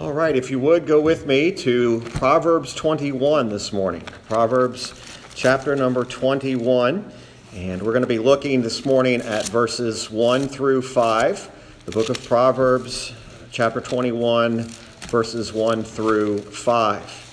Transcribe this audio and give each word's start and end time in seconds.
All 0.00 0.12
right, 0.12 0.36
if 0.36 0.48
you 0.48 0.60
would 0.60 0.86
go 0.86 1.00
with 1.00 1.26
me 1.26 1.50
to 1.50 2.00
Proverbs 2.10 2.72
21 2.72 3.48
this 3.48 3.72
morning. 3.72 4.02
Proverbs 4.28 4.94
chapter 5.34 5.74
number 5.74 6.04
21. 6.04 7.12
And 7.56 7.82
we're 7.82 7.90
going 7.90 8.02
to 8.02 8.06
be 8.06 8.20
looking 8.20 8.62
this 8.62 8.84
morning 8.86 9.20
at 9.22 9.48
verses 9.48 10.08
1 10.08 10.46
through 10.46 10.82
5. 10.82 11.82
The 11.84 11.90
book 11.90 12.10
of 12.10 12.24
Proverbs, 12.24 13.12
chapter 13.50 13.80
21, 13.80 14.68
verses 15.08 15.52
1 15.52 15.82
through 15.82 16.42
5. 16.42 17.24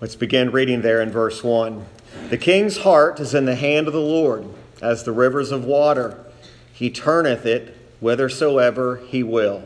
Let's 0.00 0.16
begin 0.16 0.52
reading 0.52 0.80
there 0.80 1.02
in 1.02 1.10
verse 1.10 1.44
1. 1.44 1.84
The 2.30 2.38
king's 2.38 2.78
heart 2.78 3.20
is 3.20 3.34
in 3.34 3.44
the 3.44 3.54
hand 3.54 3.86
of 3.86 3.92
the 3.92 4.00
Lord, 4.00 4.46
as 4.82 5.04
the 5.04 5.12
rivers 5.12 5.50
of 5.50 5.64
water. 5.64 6.24
He 6.72 6.90
turneth 6.90 7.46
it 7.46 7.76
whithersoever 8.00 8.96
he 9.08 9.22
will. 9.22 9.62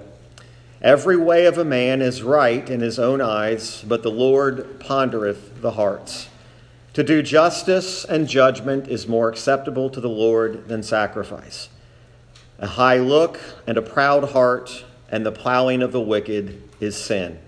Every 0.80 1.16
way 1.16 1.46
of 1.46 1.58
a 1.58 1.64
man 1.64 2.02
is 2.02 2.22
right 2.22 2.68
in 2.68 2.80
his 2.80 2.98
own 2.98 3.20
eyes, 3.20 3.84
but 3.86 4.02
the 4.02 4.10
Lord 4.10 4.80
pondereth 4.80 5.60
the 5.60 5.72
hearts. 5.72 6.28
To 6.94 7.02
do 7.02 7.22
justice 7.22 8.04
and 8.04 8.28
judgment 8.28 8.88
is 8.88 9.06
more 9.06 9.28
acceptable 9.28 9.88
to 9.90 10.00
the 10.00 10.08
Lord 10.08 10.68
than 10.68 10.82
sacrifice. 10.82 11.68
A 12.58 12.66
high 12.66 12.98
look 12.98 13.40
and 13.66 13.78
a 13.78 13.82
proud 13.82 14.32
heart 14.32 14.84
and 15.08 15.24
the 15.24 15.32
plowing 15.32 15.82
of 15.82 15.92
the 15.92 16.00
wicked 16.00 16.62
is 16.80 16.96
sin. 16.96 17.38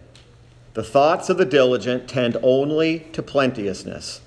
The 0.75 0.83
thoughts 0.83 1.29
of 1.29 1.37
the 1.37 1.45
diligent 1.45 2.09
tend 2.09 2.37
only 2.43 3.01
to 3.13 3.23
plenteousness, 3.23 4.21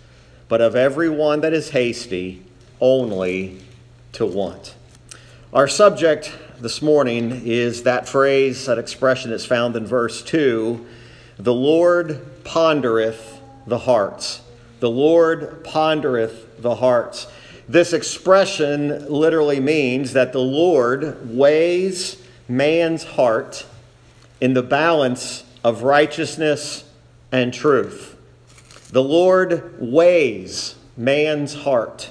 but 0.47 0.61
of 0.61 0.75
every 0.75 1.09
one 1.09 1.41
that 1.41 1.53
is 1.53 1.69
hasty, 1.71 2.43
only 2.79 3.61
to 4.13 4.25
want. 4.25 4.75
Our 5.53 5.67
subject 5.67 6.33
this 6.59 6.81
morning 6.81 7.43
is 7.45 7.83
that 7.83 8.07
phrase, 8.07 8.65
that 8.65 8.77
expression 8.77 9.31
that's 9.31 9.45
found 9.45 9.75
in 9.75 9.85
verse 9.85 10.21
2 10.23 10.85
The 11.37 11.53
Lord 11.53 12.43
pondereth 12.43 13.39
the 13.65 13.79
hearts. 13.79 14.41
The 14.79 14.89
Lord 14.89 15.63
pondereth 15.63 16.61
the 16.61 16.75
hearts. 16.75 17.27
This 17.69 17.93
expression 17.93 19.07
literally 19.07 19.59
means 19.59 20.13
that 20.13 20.31
the 20.31 20.39
Lord 20.39 21.29
weighs 21.35 22.21
man's 22.47 23.03
heart 23.03 23.65
in 24.39 24.53
the 24.53 24.63
balance 24.63 25.43
of 25.63 25.83
righteousness 25.83 26.85
and 27.31 27.53
truth. 27.53 28.16
The 28.89 29.03
Lord 29.03 29.75
weighs 29.79 30.75
man's 30.95 31.53
heart 31.53 32.09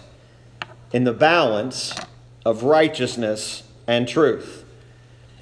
in 0.92 1.04
the 1.04 1.12
balance 1.12 1.94
of 2.44 2.64
righteousness 2.64 3.62
and 3.86 4.06
truth. 4.06 4.64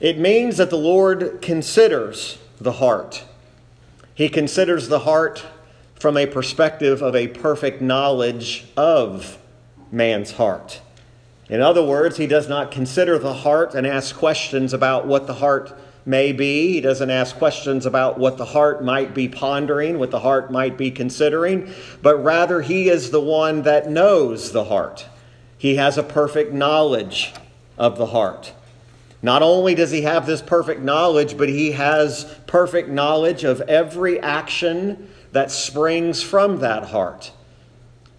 It 0.00 0.18
means 0.18 0.58
that 0.58 0.70
the 0.70 0.78
Lord 0.78 1.42
considers 1.42 2.38
the 2.60 2.72
heart. 2.72 3.24
He 4.14 4.28
considers 4.28 4.88
the 4.88 5.00
heart 5.00 5.44
from 5.98 6.16
a 6.16 6.26
perspective 6.26 7.02
of 7.02 7.16
a 7.16 7.28
perfect 7.28 7.80
knowledge 7.80 8.66
of 8.76 9.38
man's 9.90 10.32
heart. 10.32 10.80
In 11.48 11.60
other 11.60 11.82
words, 11.82 12.16
he 12.16 12.26
does 12.26 12.48
not 12.48 12.70
consider 12.70 13.18
the 13.18 13.34
heart 13.34 13.74
and 13.74 13.86
ask 13.86 14.14
questions 14.14 14.72
about 14.72 15.06
what 15.06 15.26
the 15.26 15.34
heart 15.34 15.76
may 16.06 16.32
be. 16.32 16.72
He 16.72 16.80
doesn't 16.80 17.10
ask 17.10 17.36
questions 17.36 17.86
about 17.86 18.18
what 18.18 18.36
the 18.36 18.44
heart 18.44 18.84
might 18.84 19.14
be 19.14 19.28
pondering, 19.28 19.98
what 19.98 20.10
the 20.10 20.20
heart 20.20 20.50
might 20.50 20.76
be 20.76 20.90
considering, 20.90 21.72
but 22.02 22.22
rather 22.22 22.60
he 22.60 22.88
is 22.88 23.10
the 23.10 23.20
one 23.20 23.62
that 23.62 23.90
knows 23.90 24.52
the 24.52 24.64
heart. 24.64 25.06
He 25.56 25.76
has 25.76 25.96
a 25.96 26.02
perfect 26.02 26.52
knowledge 26.52 27.32
of 27.78 27.96
the 27.96 28.06
heart. 28.06 28.52
Not 29.22 29.42
only 29.42 29.74
does 29.74 29.90
he 29.90 30.02
have 30.02 30.26
this 30.26 30.42
perfect 30.42 30.82
knowledge, 30.82 31.38
but 31.38 31.48
he 31.48 31.72
has 31.72 32.24
perfect 32.46 32.90
knowledge 32.90 33.44
of 33.44 33.62
every 33.62 34.20
action 34.20 35.08
that 35.32 35.50
springs 35.50 36.22
from 36.22 36.58
that 36.58 36.84
heart. 36.84 37.32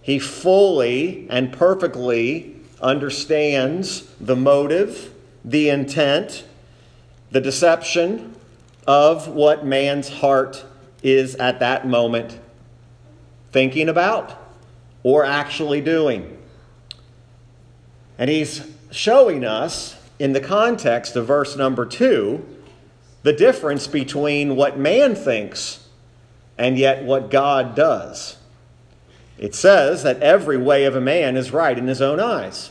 He 0.02 0.18
fully 0.18 1.28
and 1.30 1.52
perfectly 1.52 2.56
understands 2.82 4.02
the 4.20 4.36
motive, 4.36 5.12
the 5.44 5.68
intent, 5.68 6.44
the 7.30 7.40
deception 7.40 8.34
of 8.86 9.28
what 9.28 9.64
man's 9.66 10.08
heart 10.08 10.64
is 11.02 11.34
at 11.36 11.60
that 11.60 11.86
moment 11.86 12.38
thinking 13.52 13.88
about 13.88 14.36
or 15.02 15.24
actually 15.24 15.80
doing. 15.80 16.36
And 18.18 18.30
he's 18.30 18.66
showing 18.90 19.44
us 19.44 19.96
in 20.18 20.32
the 20.32 20.40
context 20.40 21.16
of 21.16 21.26
verse 21.26 21.56
number 21.56 21.84
two 21.84 22.44
the 23.22 23.32
difference 23.32 23.86
between 23.86 24.54
what 24.54 24.78
man 24.78 25.14
thinks 25.14 25.88
and 26.56 26.78
yet 26.78 27.02
what 27.02 27.30
God 27.30 27.74
does. 27.74 28.36
It 29.38 29.54
says 29.54 30.02
that 30.04 30.22
every 30.22 30.56
way 30.56 30.84
of 30.84 30.94
a 30.94 31.00
man 31.00 31.36
is 31.36 31.50
right 31.50 31.76
in 31.76 31.88
his 31.88 32.00
own 32.00 32.20
eyes. 32.20 32.70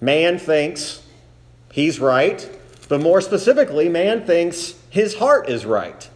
Man 0.00 0.38
thinks 0.38 1.02
he's 1.72 1.98
right, 2.00 2.48
but 2.94 3.00
more 3.00 3.20
specifically, 3.20 3.88
man 3.88 4.24
thinks 4.24 4.76
his 4.88 5.16
heart 5.16 5.48
is 5.48 5.66
right. 5.66 6.08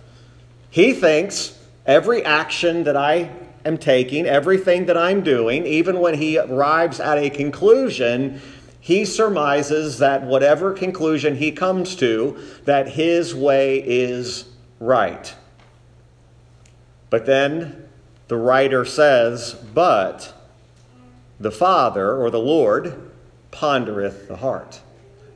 He 0.71 0.93
thinks 0.93 1.59
every 1.85 2.25
action 2.25 2.85
that 2.85 2.97
I 2.97 3.33
am 3.65 3.79
taking, 3.79 4.27
everything 4.27 4.87
that 4.87 4.97
I'm 4.97 5.23
doing, 5.23 5.67
even 5.67 5.99
when 5.99 6.15
he 6.15 6.39
arrives 6.39 7.01
at 7.01 7.19
a 7.19 7.31
conclusion, 7.31 8.41
he 8.79 9.05
surmises 9.05 9.99
that 9.99 10.23
whatever 10.23 10.73
conclusion 10.73 11.35
he 11.35 11.51
comes 11.51 11.97
to, 11.97 12.41
that 12.65 12.91
his 12.91 13.35
way 13.35 13.83
is 13.85 14.45
right. 14.79 15.35
But 17.11 17.27
then 17.27 17.89
the 18.29 18.37
writer 18.37 18.85
says, 18.85 19.55
But 19.75 20.33
the 21.41 21.51
Father 21.51 22.17
or 22.17 22.31
the 22.31 22.39
Lord 22.39 23.11
pondereth 23.51 24.29
the 24.29 24.37
heart. 24.37 24.81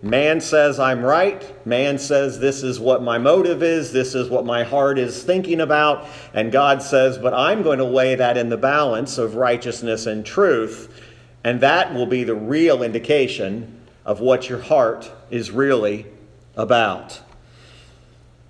Man 0.04 0.40
says 0.40 0.80
I'm 0.80 1.04
right. 1.04 1.64
Man 1.64 1.96
says 1.96 2.40
this 2.40 2.64
is 2.64 2.80
what 2.80 3.04
my 3.04 3.18
motive 3.18 3.62
is. 3.62 3.92
This 3.92 4.16
is 4.16 4.28
what 4.28 4.44
my 4.44 4.64
heart 4.64 4.98
is 4.98 5.22
thinking 5.22 5.60
about. 5.60 6.08
And 6.34 6.50
God 6.50 6.82
says, 6.82 7.18
but 7.18 7.32
I'm 7.32 7.62
going 7.62 7.78
to 7.78 7.84
weigh 7.84 8.16
that 8.16 8.36
in 8.36 8.48
the 8.48 8.56
balance 8.56 9.16
of 9.16 9.36
righteousness 9.36 10.06
and 10.06 10.26
truth. 10.26 11.00
And 11.44 11.60
that 11.60 11.94
will 11.94 12.06
be 12.06 12.24
the 12.24 12.34
real 12.34 12.82
indication 12.82 13.80
of 14.04 14.18
what 14.18 14.48
your 14.48 14.60
heart 14.60 15.10
is 15.30 15.52
really 15.52 16.06
about. 16.56 17.20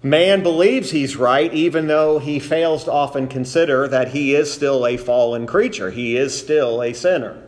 Man 0.02 0.42
believes 0.42 0.90
he's 0.90 1.16
right, 1.16 1.52
even 1.52 1.86
though 1.86 2.18
he 2.18 2.40
fails 2.40 2.84
to 2.84 2.92
often 2.92 3.28
consider 3.28 3.86
that 3.86 4.08
he 4.08 4.34
is 4.34 4.52
still 4.52 4.86
a 4.86 4.96
fallen 4.96 5.46
creature. 5.46 5.90
He 5.90 6.16
is 6.16 6.36
still 6.36 6.82
a 6.82 6.94
sinner. 6.94 7.40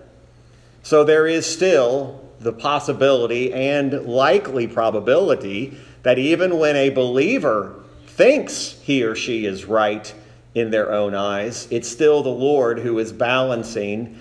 So 0.83 1.03
there 1.03 1.27
is 1.27 1.47
still 1.47 2.24
the 2.41 2.53
possibility 2.53 3.53
and 3.53 3.93
likely 4.07 4.67
probability 4.67 5.77
that 6.03 6.19
even 6.19 6.59
when 6.59 6.77
a 6.77 6.91
believer 6.91 7.83
thinks 8.07 8.79
he 8.83 9.03
or 9.03 9.15
she 9.15 9.47
is 9.47 9.65
right 9.65 10.15
in 10.55 10.71
their 10.71 10.93
own 10.93 11.15
eyes, 11.15 11.67
it's 11.71 11.89
still 11.89 12.23
the 12.23 12.29
Lord 12.29 12.79
who 12.79 12.99
is 12.99 13.13
balancing 13.13 14.19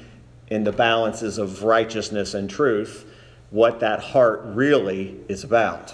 in 0.48 0.64
the 0.64 0.72
balances 0.72 1.38
of 1.38 1.64
righteousness 1.64 2.34
and 2.34 2.50
truth 2.50 3.06
what 3.52 3.80
that 3.82 4.00
heart 4.00 4.42
really 4.46 5.20
is 5.28 5.44
about. 5.44 5.94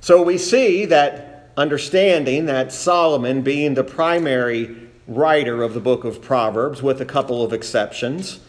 So 0.00 0.22
we 0.22 0.38
see 0.38 0.84
that 0.86 1.50
understanding 1.56 2.46
that 2.46 2.72
Solomon, 2.72 3.42
being 3.42 3.74
the 3.74 3.84
primary 3.84 4.76
writer 5.06 5.62
of 5.62 5.74
the 5.74 5.80
book 5.80 6.04
of 6.04 6.20
Proverbs, 6.20 6.82
with 6.82 7.00
a 7.00 7.06
couple 7.06 7.42
of 7.42 7.52
exceptions, 7.52 8.40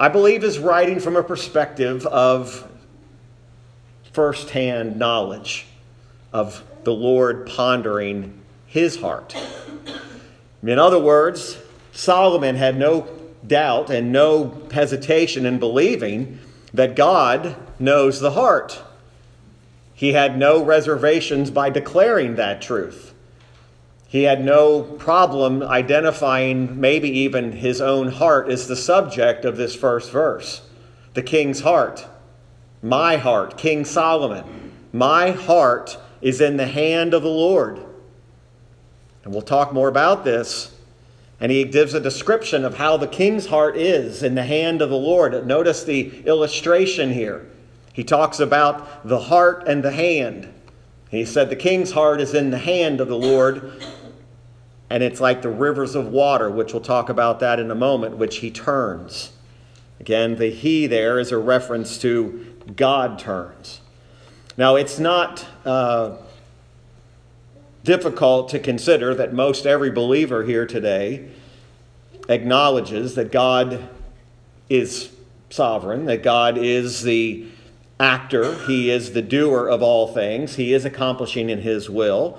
I 0.00 0.08
believe 0.08 0.44
is 0.44 0.60
writing 0.60 1.00
from 1.00 1.16
a 1.16 1.24
perspective 1.24 2.06
of 2.06 2.68
firsthand 4.12 4.96
knowledge 4.96 5.66
of 6.32 6.62
the 6.84 6.92
Lord 6.92 7.46
pondering 7.46 8.40
his 8.66 9.00
heart. 9.00 9.34
In 10.62 10.78
other 10.78 10.98
words, 10.98 11.58
Solomon 11.92 12.54
had 12.54 12.78
no 12.78 13.08
doubt 13.46 13.90
and 13.90 14.12
no 14.12 14.62
hesitation 14.72 15.44
in 15.46 15.58
believing 15.58 16.38
that 16.74 16.94
God 16.94 17.56
knows 17.80 18.20
the 18.20 18.32
heart. 18.32 18.80
He 19.94 20.12
had 20.12 20.38
no 20.38 20.62
reservations 20.62 21.50
by 21.50 21.70
declaring 21.70 22.36
that 22.36 22.62
truth. 22.62 23.07
He 24.08 24.22
had 24.22 24.42
no 24.42 24.82
problem 24.82 25.62
identifying 25.62 26.80
maybe 26.80 27.10
even 27.10 27.52
his 27.52 27.80
own 27.80 28.08
heart 28.08 28.48
as 28.48 28.66
the 28.66 28.74
subject 28.74 29.44
of 29.44 29.58
this 29.58 29.76
first 29.76 30.10
verse. 30.10 30.62
The 31.12 31.22
king's 31.22 31.60
heart. 31.60 32.06
My 32.82 33.18
heart, 33.18 33.58
King 33.58 33.84
Solomon. 33.84 34.72
My 34.94 35.32
heart 35.32 35.98
is 36.22 36.40
in 36.40 36.56
the 36.56 36.66
hand 36.66 37.12
of 37.12 37.22
the 37.22 37.28
Lord. 37.28 37.84
And 39.24 39.32
we'll 39.34 39.42
talk 39.42 39.74
more 39.74 39.88
about 39.88 40.24
this 40.24 40.74
And 41.40 41.52
he 41.52 41.64
gives 41.64 41.94
a 41.94 42.00
description 42.00 42.64
of 42.64 42.76
how 42.76 42.96
the 42.96 43.06
king's 43.06 43.46
heart 43.46 43.76
is 43.76 44.22
in 44.22 44.34
the 44.34 44.42
hand 44.42 44.82
of 44.82 44.90
the 44.90 44.96
Lord. 44.96 45.46
Notice 45.46 45.84
the 45.84 46.20
illustration 46.26 47.12
here. 47.12 47.46
He 47.92 48.04
talks 48.04 48.40
about 48.40 49.06
the 49.06 49.20
heart 49.20 49.68
and 49.68 49.82
the 49.82 49.92
hand. 49.92 50.52
He 51.10 51.24
said 51.24 51.48
the 51.48 51.56
king's 51.56 51.92
heart 51.92 52.20
is 52.20 52.34
in 52.34 52.50
the 52.50 52.58
hand 52.58 53.00
of 53.00 53.08
the 53.08 53.16
Lord, 53.16 53.82
and 54.90 55.02
it's 55.02 55.20
like 55.20 55.42
the 55.42 55.50
rivers 55.50 55.94
of 55.94 56.08
water, 56.08 56.50
which 56.50 56.72
we'll 56.72 56.82
talk 56.82 57.08
about 57.08 57.40
that 57.40 57.60
in 57.60 57.70
a 57.70 57.74
moment, 57.74 58.16
which 58.16 58.38
he 58.38 58.50
turns. 58.50 59.32
Again, 60.00 60.36
the 60.36 60.50
he 60.50 60.86
there 60.86 61.18
is 61.18 61.32
a 61.32 61.38
reference 61.38 61.98
to 61.98 62.54
God 62.76 63.18
turns. 63.18 63.80
Now, 64.56 64.76
it's 64.76 64.98
not 64.98 65.46
uh, 65.64 66.16
difficult 67.84 68.48
to 68.50 68.58
consider 68.58 69.14
that 69.14 69.32
most 69.32 69.66
every 69.66 69.90
believer 69.90 70.44
here 70.44 70.66
today 70.66 71.30
acknowledges 72.28 73.14
that 73.14 73.32
God 73.32 73.88
is 74.68 75.10
sovereign, 75.50 76.06
that 76.06 76.22
God 76.22 76.58
is 76.58 77.02
the 77.02 77.46
actor, 77.98 78.54
He 78.66 78.90
is 78.90 79.12
the 79.12 79.22
doer 79.22 79.68
of 79.68 79.82
all 79.82 80.12
things, 80.12 80.56
He 80.56 80.72
is 80.72 80.84
accomplishing 80.84 81.50
in 81.50 81.60
His 81.60 81.88
will. 81.88 82.38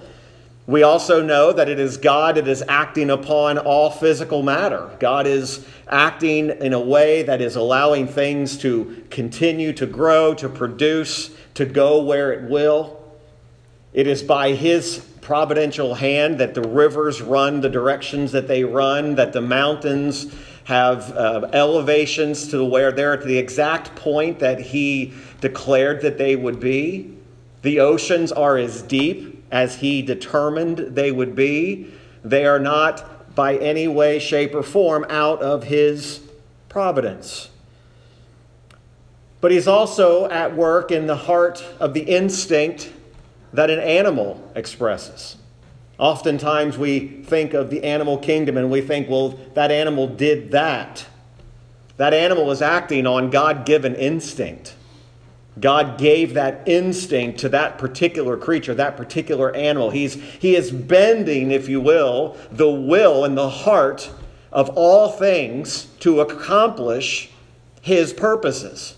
We 0.70 0.84
also 0.84 1.24
know 1.24 1.52
that 1.52 1.68
it 1.68 1.80
is 1.80 1.98
God 1.98 2.36
that 2.36 2.48
is 2.48 2.64
acting 2.68 3.10
upon 3.10 3.58
all 3.58 3.90
physical 3.90 4.44
matter. 4.44 4.96
God 5.00 5.26
is 5.26 5.66
acting 5.88 6.52
in 6.52 6.74
a 6.74 6.80
way 6.80 7.24
that 7.24 7.42
is 7.42 7.56
allowing 7.56 8.06
things 8.08 8.56
to 8.60 9.04
continue 9.10 9.74
to 9.74 9.88
grow, 9.88 10.36
to 10.36 10.48
produce, 10.48 11.32
to 11.56 11.66
go 11.66 12.04
where 12.04 12.32
it 12.34 12.48
will. 12.48 13.02
It 13.94 14.06
is 14.06 14.22
by 14.22 14.52
His 14.52 15.00
providential 15.22 15.96
hand 15.96 16.40
that 16.40 16.54
the 16.54 16.62
rivers 16.62 17.20
run 17.20 17.62
the 17.62 17.70
directions 17.70 18.32
that 18.34 18.48
they 18.48 18.64
run, 18.64 19.16
that 19.16 19.34
the 19.34 19.42
mountains 19.42 20.32
have 20.66 21.12
uh, 21.18 21.50
elevations 21.52 22.48
to 22.50 22.64
where 22.64 22.92
they're 22.92 23.14
at 23.14 23.24
the 23.24 23.40
exact 23.40 23.96
point 23.96 24.38
that 24.38 24.60
He 24.60 25.16
declared 25.42 26.02
that 26.02 26.20
they 26.20 26.36
would 26.36 26.60
be. 26.60 27.18
The 27.64 27.80
oceans 27.80 28.32
are 28.32 28.56
as 28.56 28.84
deep 28.84 29.39
as 29.52 29.78
he 29.78 30.02
determined 30.02 30.78
they 30.78 31.12
would 31.12 31.36
be. 31.36 31.92
They 32.24 32.46
are 32.46 32.60
not 32.60 33.20
by 33.40 33.56
any 33.56 33.88
way, 33.88 34.20
shape, 34.20 34.54
or 34.54 34.62
form 34.62 35.06
out 35.10 35.42
of 35.42 35.64
his 35.64 36.20
providence. 36.68 37.50
But 39.40 39.52
he's 39.52 39.66
also 39.66 40.30
at 40.30 40.58
work 40.58 40.92
in 40.92 41.08
the 41.08 41.16
heart 41.16 41.64
of 41.80 41.94
the 41.94 42.02
instinct 42.02 42.92
that 43.54 43.70
an 43.70 43.80
animal 43.80 44.52
expresses. 44.56 45.38
Oftentimes 45.98 46.78
we 46.78 47.08
think 47.24 47.54
of 47.54 47.70
the 47.70 47.86
animal 47.86 48.18
kingdom 48.18 48.58
and 48.58 48.70
we 48.70 48.82
think, 48.82 49.10
well, 49.10 49.40
that 49.54 49.72
animal 49.72 50.08
did 50.08 50.52
that. 50.52 51.06
That 51.96 52.14
animal 52.14 52.52
is 52.52 52.62
acting 52.62 53.08
on 53.08 53.30
God 53.30 53.66
given 53.66 53.96
instinct. 53.96 54.76
God 55.60 55.98
gave 55.98 56.36
that 56.36 56.68
instinct 56.68 57.40
to 57.40 57.50
that 57.50 57.78
particular 57.78 58.38
creature, 58.38 58.74
that 58.76 58.96
particular 58.96 59.54
animal. 59.56 59.90
He's, 59.90 60.14
he 60.14 60.56
is 60.56 60.72
bending, 60.72 61.52
if 61.52 61.68
you 61.68 61.82
will, 61.82 62.38
the 62.52 62.70
will 62.70 63.26
and 63.26 63.38
the 63.38 63.50
heart 63.50 64.12
of 64.52 64.70
all 64.70 65.10
things 65.10 65.86
to 66.00 66.22
accomplish 66.22 67.30
his 67.82 68.14
purposes. 68.14 68.96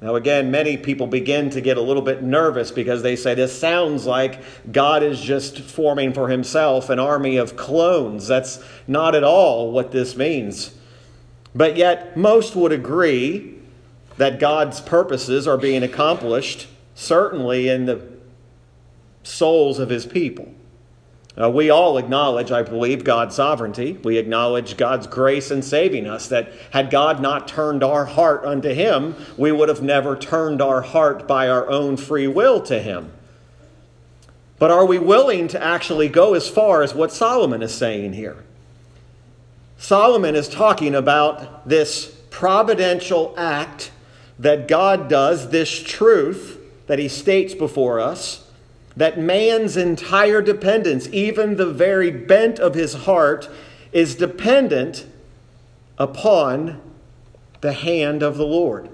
Now, 0.00 0.16
again, 0.16 0.50
many 0.50 0.76
people 0.76 1.06
begin 1.06 1.48
to 1.50 1.62
get 1.62 1.78
a 1.78 1.80
little 1.80 2.02
bit 2.02 2.22
nervous 2.22 2.70
because 2.70 3.02
they 3.02 3.16
say 3.16 3.34
this 3.34 3.58
sounds 3.58 4.04
like 4.04 4.42
God 4.70 5.02
is 5.02 5.20
just 5.20 5.60
forming 5.60 6.12
for 6.12 6.28
himself 6.28 6.90
an 6.90 6.98
army 6.98 7.38
of 7.38 7.56
clones. 7.56 8.28
That's 8.28 8.62
not 8.86 9.14
at 9.14 9.24
all 9.24 9.72
what 9.72 9.92
this 9.92 10.14
means. 10.14 10.74
But 11.54 11.76
yet, 11.76 12.16
most 12.18 12.54
would 12.54 12.72
agree 12.72 13.53
that 14.16 14.38
God's 14.38 14.80
purposes 14.80 15.46
are 15.48 15.58
being 15.58 15.82
accomplished, 15.82 16.68
certainly 16.94 17.68
in 17.68 17.86
the 17.86 18.00
souls 19.22 19.78
of 19.78 19.88
his 19.88 20.06
people. 20.06 20.52
Uh, 21.40 21.50
we 21.50 21.68
all 21.68 21.98
acknowledge, 21.98 22.52
I 22.52 22.62
believe, 22.62 23.02
God's 23.02 23.34
sovereignty. 23.34 23.98
We 24.04 24.18
acknowledge 24.18 24.76
God's 24.76 25.08
grace 25.08 25.50
in 25.50 25.62
saving 25.62 26.06
us, 26.06 26.28
that 26.28 26.52
had 26.70 26.90
God 26.90 27.20
not 27.20 27.48
turned 27.48 27.82
our 27.82 28.04
heart 28.04 28.44
unto 28.44 28.72
him, 28.72 29.16
we 29.36 29.50
would 29.50 29.68
have 29.68 29.82
never 29.82 30.16
turned 30.16 30.62
our 30.62 30.82
heart 30.82 31.26
by 31.26 31.48
our 31.48 31.68
own 31.68 31.96
free 31.96 32.28
will 32.28 32.60
to 32.62 32.80
him. 32.80 33.12
But 34.60 34.70
are 34.70 34.86
we 34.86 35.00
willing 35.00 35.48
to 35.48 35.62
actually 35.62 36.08
go 36.08 36.34
as 36.34 36.48
far 36.48 36.82
as 36.82 36.94
what 36.94 37.12
Solomon 37.12 37.62
is 37.62 37.74
saying 37.74 38.12
here? 38.12 38.44
Solomon 39.76 40.36
is 40.36 40.48
talking 40.48 40.94
about 40.94 41.68
this 41.68 42.06
providential 42.30 43.34
act 43.36 43.90
that 44.38 44.68
God 44.68 45.08
does, 45.08 45.50
this 45.50 45.82
truth 45.82 46.58
that 46.86 46.98
he 46.98 47.08
states 47.08 47.54
before 47.54 48.00
us, 48.00 48.46
that 48.96 49.18
man's 49.18 49.76
entire 49.76 50.42
dependence, 50.42 51.08
even 51.12 51.56
the 51.56 51.66
very 51.66 52.10
bent 52.10 52.58
of 52.58 52.74
his 52.74 52.94
heart, 52.94 53.48
is 53.92 54.14
dependent 54.14 55.06
upon 55.98 56.80
the 57.60 57.72
hand 57.72 58.22
of 58.22 58.36
the 58.36 58.46
Lord. 58.46 58.88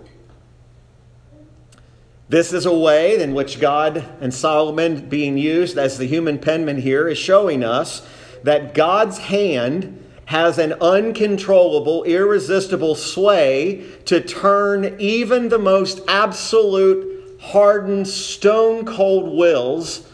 This 2.28 2.52
is 2.52 2.64
a 2.64 2.72
way 2.72 3.20
in 3.20 3.34
which 3.34 3.58
God 3.58 4.04
and 4.20 4.32
Solomon, 4.32 5.08
being 5.08 5.36
used 5.36 5.76
as 5.76 5.98
the 5.98 6.06
human 6.06 6.38
penman 6.38 6.80
here, 6.80 7.08
is 7.08 7.18
showing 7.18 7.64
us 7.64 8.06
that 8.44 8.72
God's 8.72 9.18
hand 9.18 9.96
has 10.30 10.58
an 10.58 10.72
uncontrollable, 10.74 12.04
irresistible 12.04 12.94
sway 12.94 13.84
to 14.04 14.20
turn 14.20 14.94
even 15.00 15.48
the 15.48 15.58
most 15.58 16.00
absolute, 16.06 17.36
hardened, 17.40 18.06
stone 18.06 18.84
cold 18.84 19.36
wills 19.36 20.08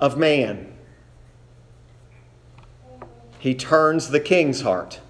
of 0.00 0.16
man. 0.16 0.72
He 3.40 3.54
turns 3.54 4.08
the 4.08 4.20
king's 4.20 4.62
heart 4.62 5.00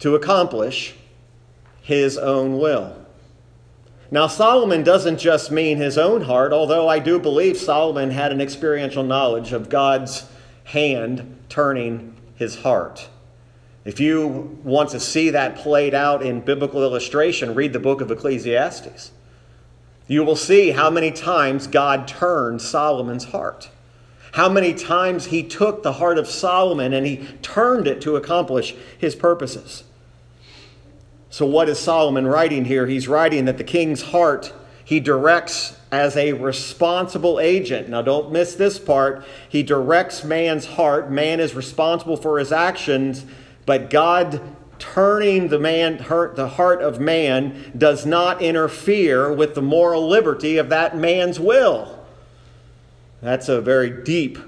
to 0.00 0.16
accomplish 0.16 0.96
his 1.82 2.18
own 2.18 2.58
will. 2.58 2.96
Now, 4.10 4.26
Solomon 4.26 4.82
doesn't 4.82 5.18
just 5.18 5.52
mean 5.52 5.76
his 5.76 5.96
own 5.96 6.22
heart, 6.22 6.52
although 6.52 6.88
I 6.88 6.98
do 6.98 7.20
believe 7.20 7.56
Solomon 7.56 8.10
had 8.10 8.32
an 8.32 8.40
experiential 8.40 9.04
knowledge 9.04 9.52
of 9.52 9.68
God's 9.68 10.26
hand 10.64 11.38
turning 11.48 12.16
his 12.34 12.56
heart. 12.62 13.08
If 13.84 13.98
you 13.98 14.58
want 14.62 14.90
to 14.90 15.00
see 15.00 15.30
that 15.30 15.56
played 15.56 15.94
out 15.94 16.22
in 16.22 16.40
biblical 16.40 16.82
illustration, 16.82 17.54
read 17.54 17.72
the 17.72 17.78
book 17.78 18.00
of 18.00 18.10
Ecclesiastes. 18.10 19.12
You 20.06 20.24
will 20.24 20.36
see 20.36 20.72
how 20.72 20.90
many 20.90 21.12
times 21.12 21.66
God 21.66 22.06
turned 22.06 22.60
Solomon's 22.60 23.24
heart. 23.26 23.70
How 24.32 24.48
many 24.48 24.74
times 24.74 25.26
he 25.26 25.42
took 25.42 25.82
the 25.82 25.94
heart 25.94 26.18
of 26.18 26.28
Solomon 26.28 26.92
and 26.92 27.06
he 27.06 27.28
turned 27.42 27.86
it 27.86 28.00
to 28.02 28.16
accomplish 28.16 28.74
his 28.98 29.14
purposes. 29.14 29.84
So, 31.30 31.46
what 31.46 31.68
is 31.68 31.78
Solomon 31.78 32.26
writing 32.26 32.64
here? 32.64 32.86
He's 32.86 33.08
writing 33.08 33.44
that 33.44 33.56
the 33.56 33.64
king's 33.64 34.02
heart 34.02 34.52
he 34.90 34.98
directs 34.98 35.78
as 35.92 36.16
a 36.16 36.32
responsible 36.32 37.38
agent. 37.38 37.88
Now, 37.88 38.02
don't 38.02 38.32
miss 38.32 38.56
this 38.56 38.76
part. 38.76 39.24
He 39.48 39.62
directs 39.62 40.24
man's 40.24 40.66
heart. 40.66 41.12
Man 41.12 41.38
is 41.38 41.54
responsible 41.54 42.16
for 42.16 42.40
his 42.40 42.50
actions, 42.50 43.24
but 43.70 43.88
God 43.88 44.42
turning 44.80 45.46
the 45.46 45.60
man 45.60 45.98
the 45.98 46.50
heart 46.56 46.82
of 46.82 46.98
man 46.98 47.70
does 47.78 48.04
not 48.04 48.42
interfere 48.42 49.32
with 49.32 49.54
the 49.54 49.62
moral 49.62 50.08
liberty 50.08 50.56
of 50.56 50.70
that 50.70 50.96
man's 50.96 51.38
will. 51.38 52.04
That's 53.22 53.48
a 53.48 53.60
very 53.60 54.02
deep 54.02 54.40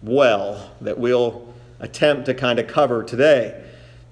well 0.00 0.70
that 0.80 0.96
we'll 0.96 1.52
attempt 1.80 2.26
to 2.26 2.34
kind 2.34 2.60
of 2.60 2.68
cover 2.68 3.02
today. 3.02 3.64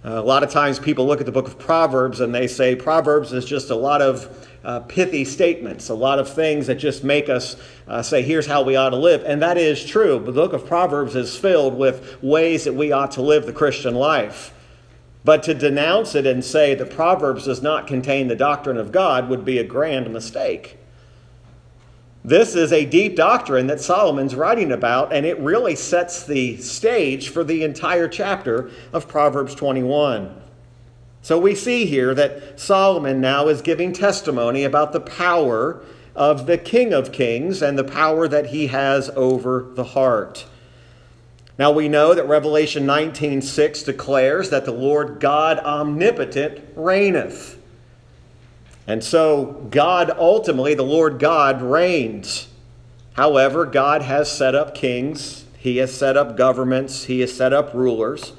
Uh, 0.05 0.15
a 0.15 0.23
lot 0.23 0.43
of 0.43 0.51
times 0.51 0.81
people 0.81 1.07
look 1.07 1.21
at 1.21 1.27
the 1.27 1.33
book 1.33 1.47
of 1.47 1.61
Proverbs 1.61 2.19
and 2.19 2.35
they 2.35 2.49
say 2.49 2.75
Proverbs 2.75 3.33
is 3.33 3.45
just 3.45 3.71
a 3.71 3.77
lot 3.77 4.03
of 4.03 4.49
uh, 4.65 4.81
pithy 4.81 5.25
statements, 5.25 5.91
a 5.91 5.95
lot 5.95 6.19
of 6.19 6.29
things 6.29 6.67
that 6.67 6.75
just 6.75 7.05
make 7.05 7.29
us 7.29 7.55
uh, 7.87 8.03
say, 8.03 8.21
here's 8.21 8.47
how 8.47 8.63
we 8.63 8.75
ought 8.75 8.91
to 8.91 8.97
live. 8.97 9.23
And 9.25 9.41
that 9.43 9.59
is 9.59 9.85
true. 9.85 10.19
But 10.19 10.35
the 10.35 10.41
book 10.41 10.53
of 10.53 10.67
Proverbs 10.67 11.15
is 11.15 11.37
filled 11.37 11.79
with 11.79 12.21
ways 12.21 12.65
that 12.65 12.73
we 12.73 12.91
ought 12.91 13.13
to 13.13 13.23
live 13.23 13.47
the 13.47 13.53
Christian 13.53 13.95
life. 13.95 14.53
But 15.27 15.43
to 15.43 15.55
denounce 15.55 16.15
it 16.15 16.25
and 16.25 16.45
say 16.45 16.77
that 16.77 16.95
Proverbs 16.95 17.47
does 17.47 17.61
not 17.61 17.89
contain 17.89 18.29
the 18.29 18.37
doctrine 18.37 18.77
of 18.77 18.93
God 18.93 19.29
would 19.29 19.45
be 19.45 19.59
a 19.59 19.65
grand 19.65 20.13
mistake. 20.13 20.79
This 22.25 22.55
is 22.55 22.73
a 22.73 22.85
deep 22.85 23.17
doctrine 23.17 23.67
that 23.67 23.81
Solomon's 23.81 24.37
writing 24.37 24.71
about, 24.71 25.13
and 25.13 25.27
it 25.27 25.37
really 25.41 25.75
sets 25.75 26.23
the 26.23 26.59
stage 26.59 27.31
for 27.31 27.43
the 27.43 27.65
entire 27.65 28.07
chapter 28.07 28.71
of 28.93 29.09
Proverbs 29.09 29.57
21. 29.57 30.33
So 31.23 31.41
we 31.41 31.57
see 31.57 31.87
here 31.87 32.15
that 32.15 32.61
Solomon 32.61 33.21
now 33.21 33.49
is 33.49 33.63
giving 33.63 33.93
testimony 33.93 34.63
about 34.63 34.93
the 34.93 35.01
power 35.01 35.83
of 36.15 36.47
the 36.47 36.57
King 36.57 36.95
of 36.95 37.11
Kings 37.11 37.63
and 37.63 37.77
the 37.77 37.83
power 37.83 38.29
that 38.29 38.51
he 38.51 38.69
has 38.69 39.11
over 39.17 39.73
the 39.75 39.83
heart. 39.83 40.47
Now 41.59 41.71
we 41.71 41.89
know 41.89 42.13
that 42.15 42.29
Revelation 42.29 42.85
19:6 42.85 43.83
declares 43.83 44.51
that 44.51 44.65
the 44.65 44.73
Lord 44.73 45.21
God 45.21 45.59
omnipotent 45.61 46.61
reigneth. 46.75 47.57
And 48.87 49.03
so 49.03 49.67
God 49.71 50.13
ultimately, 50.19 50.75
the 50.75 50.83
Lord 50.83 51.19
God 51.19 51.63
reigns. 51.63 52.49
However, 53.15 53.65
God 53.65 54.03
has 54.03 54.31
set 54.31 54.55
up 54.55 54.75
kings, 54.75 55.45
he 55.59 55.79
has 55.79 55.93
set 55.93 56.17
up 56.17 56.37
governments, 56.37 57.05
he 57.05 57.21
has 57.21 57.33
set 57.33 57.53
up 57.53 57.73
rulers. 57.73 58.33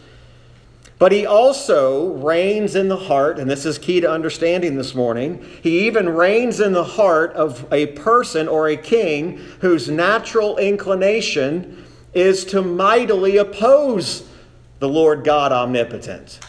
But 1.00 1.12
he 1.12 1.26
also 1.26 2.14
reigns 2.14 2.76
in 2.76 2.88
the 2.88 2.96
heart, 2.98 3.38
and 3.38 3.50
this 3.50 3.66
is 3.66 3.78
key 3.78 4.00
to 4.02 4.10
understanding 4.10 4.78
this 4.78 4.96
morning. 4.96 5.46
He 5.62 5.86
even 5.86 6.10
reigns 6.10 6.60
in 6.60 6.74
the 6.74 6.84
heart 6.84 7.34
of 7.34 7.66
a 7.72 7.88
person 7.88 8.48
or 8.48 8.68
a 8.68 8.78
king 8.78 9.40
whose 9.60 9.90
natural 9.90 10.58
inclination 10.58 11.84
is 12.18 12.46
to 12.46 12.62
mightily 12.62 13.38
oppose 13.38 14.28
the 14.80 14.90
Lord 14.90 15.24
God 15.24 15.52
omnipotent. 15.52 16.40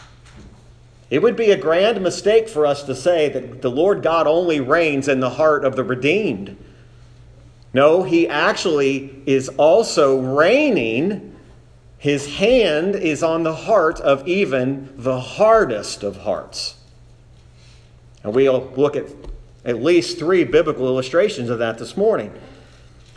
It 1.09 1.21
would 1.21 1.35
be 1.35 1.51
a 1.51 1.57
grand 1.57 2.01
mistake 2.01 2.49
for 2.49 2.65
us 2.65 2.83
to 2.83 2.95
say 2.95 3.29
that 3.29 3.61
the 3.61 3.71
Lord 3.71 4.03
God 4.03 4.27
only 4.27 4.59
reigns 4.59 5.07
in 5.07 5.19
the 5.19 5.31
heart 5.31 5.65
of 5.65 5.75
the 5.75 5.83
redeemed. 5.83 6.57
No, 7.73 8.03
he 8.03 8.27
actually 8.27 9.21
is 9.25 9.49
also 9.49 10.19
reigning 10.19 11.35
his 11.99 12.35
hand 12.37 12.95
is 12.95 13.21
on 13.21 13.43
the 13.43 13.53
heart 13.53 13.99
of 13.99 14.25
even 14.27 14.89
the 14.95 15.19
hardest 15.19 16.01
of 16.01 16.17
hearts. 16.17 16.75
And 18.23 18.33
we'll 18.33 18.71
look 18.75 18.95
at 18.95 19.07
at 19.65 19.83
least 19.83 20.17
three 20.17 20.45
biblical 20.45 20.87
illustrations 20.87 21.49
of 21.49 21.59
that 21.59 21.77
this 21.77 21.97
morning. 21.97 22.33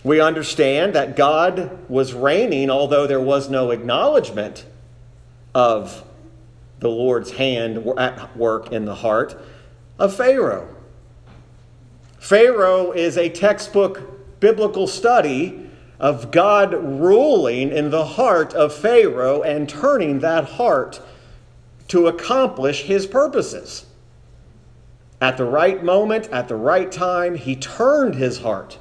We 0.05 0.21
understand 0.21 0.95
that 0.95 1.17
God 1.17 1.89
was 1.89 2.13
reigning, 2.13 2.71
although 2.71 3.07
there 3.07 3.21
was 3.21 3.49
no 3.49 3.71
acknowledgement 3.71 4.65
of 5.55 6.05
the 6.81 6.89
Lord's 6.89 7.31
hand 7.31 7.87
at 7.99 8.37
work 8.37 8.73
in 8.73 8.85
the 8.85 8.97
heart 8.97 9.41
of 9.99 10.15
Pharaoh. 10.17 10.69
Pharaoh 12.19 12.91
is 12.93 13.17
a 13.17 13.29
textbook 13.29 14.41
biblical 14.41 14.89
study 14.89 15.71
of 16.01 16.33
God 16.33 16.75
ruling 16.75 17.71
in 17.71 17.91
the 17.91 18.05
heart 18.05 18.55
of 18.55 18.75
Pharaoh 18.75 19.43
and 19.43 19.69
turning 19.69 20.19
that 20.19 20.45
heart 20.45 21.01
to 21.89 22.09
accomplish 22.09 22.83
his 22.83 23.07
purposes. 23.07 23.87
At 25.21 25.37
the 25.37 25.45
right 25.45 25.85
moment, 25.85 26.29
at 26.31 26.49
the 26.49 26.57
right 26.57 26.91
time, 26.91 27.37
he 27.37 27.55
turned 27.55 28.17
his 28.17 28.39
heart. 28.39 28.79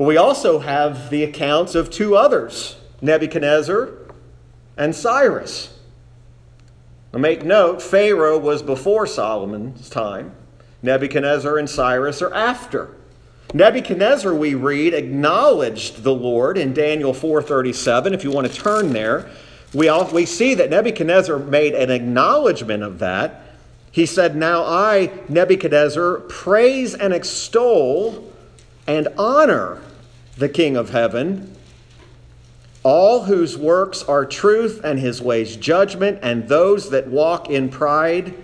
Well, 0.00 0.08
we 0.08 0.16
also 0.16 0.60
have 0.60 1.10
the 1.10 1.24
accounts 1.24 1.74
of 1.74 1.90
two 1.90 2.16
others 2.16 2.78
Nebuchadnezzar 3.02 3.90
and 4.78 4.96
Cyrus. 4.96 5.78
Now 7.12 7.18
make 7.18 7.44
note, 7.44 7.82
Pharaoh 7.82 8.38
was 8.38 8.62
before 8.62 9.06
Solomon's 9.06 9.90
time, 9.90 10.32
Nebuchadnezzar 10.82 11.58
and 11.58 11.68
Cyrus 11.68 12.22
are 12.22 12.32
after. 12.32 12.96
Nebuchadnezzar, 13.52 14.32
we 14.32 14.54
read, 14.54 14.94
acknowledged 14.94 16.02
the 16.02 16.14
Lord 16.14 16.56
in 16.56 16.72
Daniel 16.72 17.12
4:37. 17.12 18.14
If 18.14 18.24
you 18.24 18.30
want 18.30 18.50
to 18.50 18.54
turn 18.54 18.94
there, 18.94 19.28
we, 19.74 19.90
all, 19.90 20.10
we 20.10 20.24
see 20.24 20.54
that 20.54 20.70
Nebuchadnezzar 20.70 21.38
made 21.40 21.74
an 21.74 21.90
acknowledgement 21.90 22.82
of 22.82 23.00
that. 23.00 23.42
He 23.90 24.06
said, 24.06 24.34
Now 24.34 24.64
I, 24.64 25.10
Nebuchadnezzar, 25.28 26.20
praise 26.20 26.94
and 26.94 27.12
extol 27.12 28.32
and 28.86 29.06
honor 29.18 29.82
the 30.36 30.48
King 30.48 30.76
of 30.76 30.90
heaven, 30.90 31.54
all 32.82 33.24
whose 33.24 33.58
works 33.58 34.02
are 34.04 34.24
truth 34.24 34.80
and 34.82 34.98
his 34.98 35.20
ways 35.20 35.56
judgment, 35.56 36.18
and 36.22 36.48
those 36.48 36.90
that 36.90 37.08
walk 37.08 37.50
in 37.50 37.68
pride, 37.68 38.34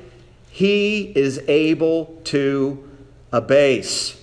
he 0.50 1.12
is 1.16 1.38
able 1.48 2.20
to 2.24 2.86
abase. 3.32 4.20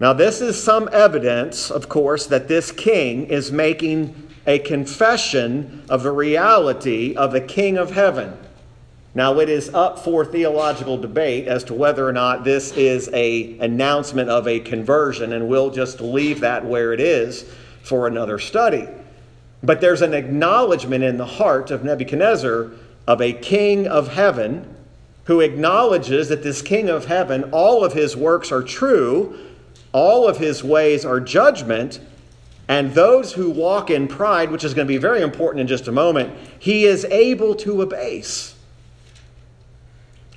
Now, 0.00 0.12
this 0.12 0.40
is 0.40 0.62
some 0.62 0.88
evidence, 0.92 1.70
of 1.70 1.88
course, 1.88 2.26
that 2.26 2.48
this 2.48 2.72
king 2.72 3.26
is 3.26 3.52
making 3.52 4.28
a 4.46 4.58
confession 4.58 5.82
of 5.88 6.02
the 6.02 6.12
reality 6.12 7.14
of 7.14 7.32
the 7.32 7.40
King 7.40 7.78
of 7.78 7.92
heaven. 7.92 8.36
Now, 9.16 9.38
it 9.38 9.48
is 9.48 9.72
up 9.72 10.00
for 10.00 10.24
theological 10.24 10.98
debate 10.98 11.46
as 11.46 11.62
to 11.64 11.74
whether 11.74 12.08
or 12.08 12.12
not 12.12 12.42
this 12.42 12.72
is 12.72 13.08
a 13.12 13.56
announcement 13.60 14.28
of 14.28 14.48
a 14.48 14.58
conversion, 14.58 15.32
and 15.32 15.48
we'll 15.48 15.70
just 15.70 16.00
leave 16.00 16.40
that 16.40 16.64
where 16.64 16.92
it 16.92 16.98
is 16.98 17.44
for 17.82 18.08
another 18.08 18.40
study. 18.40 18.88
But 19.62 19.80
there's 19.80 20.02
an 20.02 20.14
acknowledgement 20.14 21.04
in 21.04 21.16
the 21.16 21.26
heart 21.26 21.70
of 21.70 21.84
Nebuchadnezzar 21.84 22.72
of 23.06 23.20
a 23.20 23.32
king 23.32 23.86
of 23.86 24.08
heaven 24.08 24.74
who 25.24 25.40
acknowledges 25.40 26.28
that 26.28 26.42
this 26.42 26.60
king 26.60 26.88
of 26.88 27.06
heaven, 27.06 27.44
all 27.52 27.84
of 27.84 27.92
his 27.92 28.16
works 28.16 28.50
are 28.50 28.62
true, 28.62 29.38
all 29.92 30.28
of 30.28 30.38
his 30.38 30.64
ways 30.64 31.04
are 31.04 31.20
judgment, 31.20 32.00
and 32.66 32.92
those 32.94 33.32
who 33.32 33.50
walk 33.50 33.90
in 33.90 34.08
pride, 34.08 34.50
which 34.50 34.64
is 34.64 34.74
going 34.74 34.86
to 34.86 34.92
be 34.92 34.98
very 34.98 35.22
important 35.22 35.60
in 35.60 35.66
just 35.68 35.86
a 35.86 35.92
moment, 35.92 36.34
he 36.58 36.84
is 36.84 37.04
able 37.06 37.54
to 37.54 37.80
abase. 37.80 38.53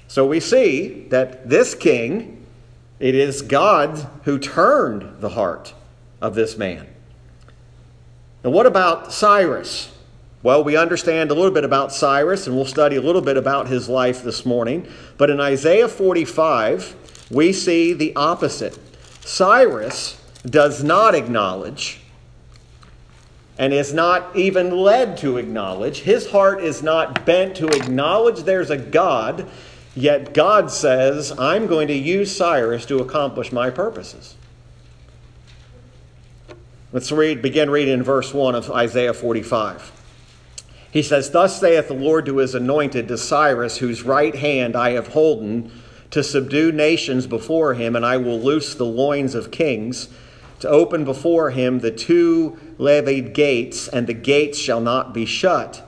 So 0.07 0.25
we 0.25 0.39
see 0.39 1.05
that 1.09 1.49
this 1.49 1.75
king, 1.75 2.45
it 2.99 3.13
is 3.13 3.41
God 3.41 4.07
who 4.23 4.39
turned 4.39 5.21
the 5.21 5.29
heart 5.29 5.73
of 6.21 6.35
this 6.35 6.57
man. 6.57 6.87
Now, 8.43 8.51
what 8.51 8.65
about 8.65 9.11
Cyrus? 9.11 9.93
Well, 10.43 10.63
we 10.63 10.77
understand 10.77 11.31
a 11.31 11.33
little 11.33 11.51
bit 11.51 11.63
about 11.63 11.91
Cyrus, 11.91 12.47
and 12.47 12.55
we'll 12.55 12.65
study 12.65 12.95
a 12.95 13.01
little 13.01 13.21
bit 13.21 13.37
about 13.37 13.67
his 13.67 13.89
life 13.89 14.23
this 14.23 14.45
morning. 14.45 14.87
But 15.17 15.29
in 15.29 15.41
Isaiah 15.41 15.89
45, 15.89 17.27
we 17.31 17.51
see 17.51 17.93
the 17.93 18.15
opposite. 18.15 18.77
Cyrus 19.25 20.21
does 20.45 20.83
not 20.83 21.15
acknowledge 21.15 21.99
and 23.57 23.73
is 23.73 23.93
not 23.93 24.35
even 24.35 24.77
led 24.77 25.17
to 25.17 25.37
acknowledge. 25.37 26.01
His 26.01 26.29
heart 26.29 26.63
is 26.63 26.83
not 26.83 27.25
bent 27.25 27.55
to 27.57 27.67
acknowledge 27.67 28.43
there's 28.43 28.69
a 28.69 28.77
God, 28.77 29.49
yet 29.97 30.33
God 30.33 30.69
says, 30.71 31.37
I'm 31.39 31.65
going 31.65 31.87
to 31.87 31.93
use 31.93 32.35
Cyrus 32.35 32.85
to 32.85 32.99
accomplish 32.99 33.51
my 33.51 33.69
purposes. 33.69 34.35
Let's 36.93 37.11
read, 37.11 37.41
begin 37.41 37.69
reading 37.69 37.95
in 37.95 38.03
verse 38.03 38.33
1 38.33 38.55
of 38.55 38.71
Isaiah 38.71 39.13
45. 39.13 39.91
He 40.91 41.01
says, 41.01 41.31
Thus 41.31 41.59
saith 41.59 41.87
the 41.87 41.93
Lord 41.93 42.25
to 42.27 42.37
his 42.37 42.55
anointed, 42.55 43.07
to 43.07 43.17
Cyrus, 43.17 43.77
whose 43.77 44.03
right 44.03 44.35
hand 44.35 44.75
I 44.75 44.91
have 44.91 45.09
holden 45.09 45.71
to 46.11 46.23
subdue 46.23 46.71
nations 46.71 47.27
before 47.27 47.73
him, 47.73 47.95
and 47.95 48.05
I 48.05 48.17
will 48.17 48.39
loose 48.39 48.75
the 48.75 48.85
loins 48.85 49.35
of 49.35 49.51
kings, 49.51 50.09
to 50.59 50.69
open 50.69 51.05
before 51.05 51.49
him 51.49 51.79
the 51.79 51.91
two 51.91 52.57
levied 52.77 53.33
gates, 53.33 53.87
and 53.87 54.07
the 54.07 54.13
gates 54.13 54.57
shall 54.57 54.79
not 54.79 55.13
be 55.13 55.25
shut. 55.25 55.86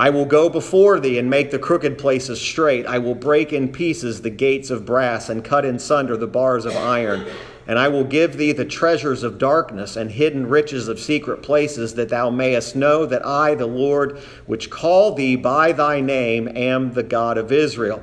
I 0.00 0.08
will 0.08 0.24
go 0.24 0.48
before 0.48 0.98
thee 0.98 1.18
and 1.18 1.28
make 1.28 1.50
the 1.50 1.58
crooked 1.58 1.98
places 1.98 2.40
straight. 2.40 2.86
I 2.86 2.96
will 2.96 3.14
break 3.14 3.52
in 3.52 3.70
pieces 3.70 4.22
the 4.22 4.30
gates 4.30 4.70
of 4.70 4.86
brass 4.86 5.28
and 5.28 5.44
cut 5.44 5.66
in 5.66 5.78
sunder 5.78 6.16
the 6.16 6.26
bars 6.26 6.64
of 6.64 6.74
iron. 6.74 7.26
And 7.66 7.78
I 7.78 7.88
will 7.88 8.04
give 8.04 8.38
thee 8.38 8.52
the 8.52 8.64
treasures 8.64 9.22
of 9.22 9.36
darkness 9.36 9.96
and 9.96 10.10
hidden 10.10 10.48
riches 10.48 10.88
of 10.88 10.98
secret 10.98 11.42
places, 11.42 11.96
that 11.96 12.08
thou 12.08 12.30
mayest 12.30 12.74
know 12.74 13.04
that 13.04 13.26
I, 13.26 13.54
the 13.54 13.66
Lord, 13.66 14.16
which 14.46 14.70
call 14.70 15.12
thee 15.12 15.36
by 15.36 15.72
thy 15.72 16.00
name, 16.00 16.48
am 16.48 16.94
the 16.94 17.02
God 17.02 17.36
of 17.36 17.52
Israel. 17.52 18.02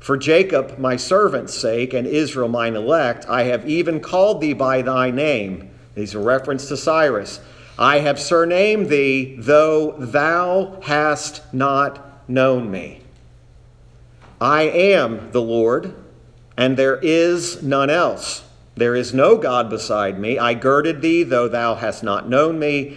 For 0.00 0.16
Jacob, 0.16 0.78
my 0.78 0.96
servant's 0.96 1.52
sake, 1.52 1.92
and 1.92 2.06
Israel, 2.06 2.48
mine 2.48 2.74
elect, 2.74 3.26
I 3.28 3.42
have 3.42 3.68
even 3.68 4.00
called 4.00 4.40
thee 4.40 4.54
by 4.54 4.80
thy 4.80 5.10
name. 5.10 5.68
These 5.94 6.14
are 6.14 6.22
reference 6.22 6.68
to 6.68 6.78
Cyrus. 6.78 7.40
I 7.78 8.00
have 8.00 8.18
surnamed 8.18 8.88
thee, 8.88 9.36
though 9.38 9.92
thou 9.92 10.80
hast 10.82 11.42
not 11.54 12.28
known 12.28 12.70
me. 12.70 13.02
I 14.40 14.62
am 14.62 15.30
the 15.30 15.42
Lord, 15.42 15.94
and 16.56 16.76
there 16.76 16.96
is 16.96 17.62
none 17.62 17.90
else. 17.90 18.44
There 18.74 18.96
is 18.96 19.14
no 19.14 19.36
God 19.36 19.70
beside 19.70 20.18
me. 20.18 20.38
I 20.38 20.54
girded 20.54 21.02
thee, 21.02 21.22
though 21.22 21.48
thou 21.48 21.76
hast 21.76 22.02
not 22.02 22.28
known 22.28 22.58
me 22.58 22.96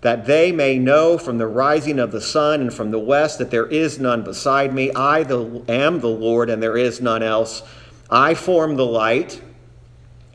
that 0.00 0.24
they 0.24 0.50
may 0.50 0.78
know 0.78 1.18
from 1.18 1.38
the 1.38 1.46
rising 1.46 1.98
of 1.98 2.10
the 2.10 2.20
sun 2.20 2.60
and 2.62 2.72
from 2.72 2.90
the 2.90 2.98
west 2.98 3.38
that 3.38 3.50
there 3.50 3.66
is 3.66 3.98
none 3.98 4.22
beside 4.22 4.74
me. 4.74 4.90
I 4.92 5.24
the, 5.24 5.62
am 5.68 6.00
the 6.00 6.08
Lord, 6.08 6.48
and 6.48 6.62
there 6.62 6.76
is 6.76 7.00
none 7.00 7.22
else. 7.22 7.62
I 8.10 8.34
form 8.34 8.76
the 8.76 8.86
light 8.86 9.42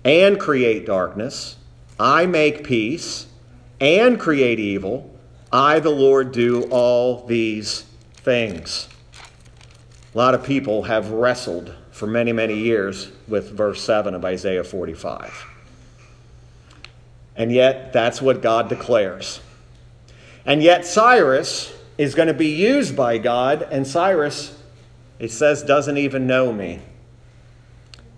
and 0.04 0.40
create 0.40 0.86
darkness. 0.86 1.58
I 2.00 2.26
make 2.28 2.64
peace 2.64 3.28
and 3.80 4.20
create 4.20 4.60
evil. 4.60 5.12
I, 5.52 5.80
the 5.80 5.90
Lord, 5.90 6.32
do 6.32 6.64
all 6.64 7.26
these 7.26 7.86
things. 8.16 8.88
A 10.14 10.18
lot 10.18 10.34
of 10.34 10.44
people 10.44 10.84
have 10.84 11.12
wrestled 11.12 11.74
for 11.92 12.08
many, 12.08 12.32
many 12.32 12.58
years 12.58 13.12
with 13.28 13.52
verse 13.52 13.82
7 13.82 14.14
of 14.14 14.26
Isaiah 14.26 14.64
45. 14.64 15.46
And 17.36 17.52
yet, 17.52 17.94
that's 17.94 18.22
what 18.22 18.42
God 18.42 18.70
declares. 18.70 19.42
And 20.46 20.64
yet, 20.64 20.86
Cyrus 20.86 21.74
is 21.98 22.16
going 22.16 22.28
to 22.28 22.34
be 22.34 22.50
used 22.50 22.96
by 22.96 23.18
God, 23.18 23.68
and 23.72 23.88
Cyrus, 23.88 24.58
it 25.20 25.32
says, 25.32 25.64
doesn't 25.64 25.98
even 25.98 26.28
know 26.28 26.52
me. 26.52 26.82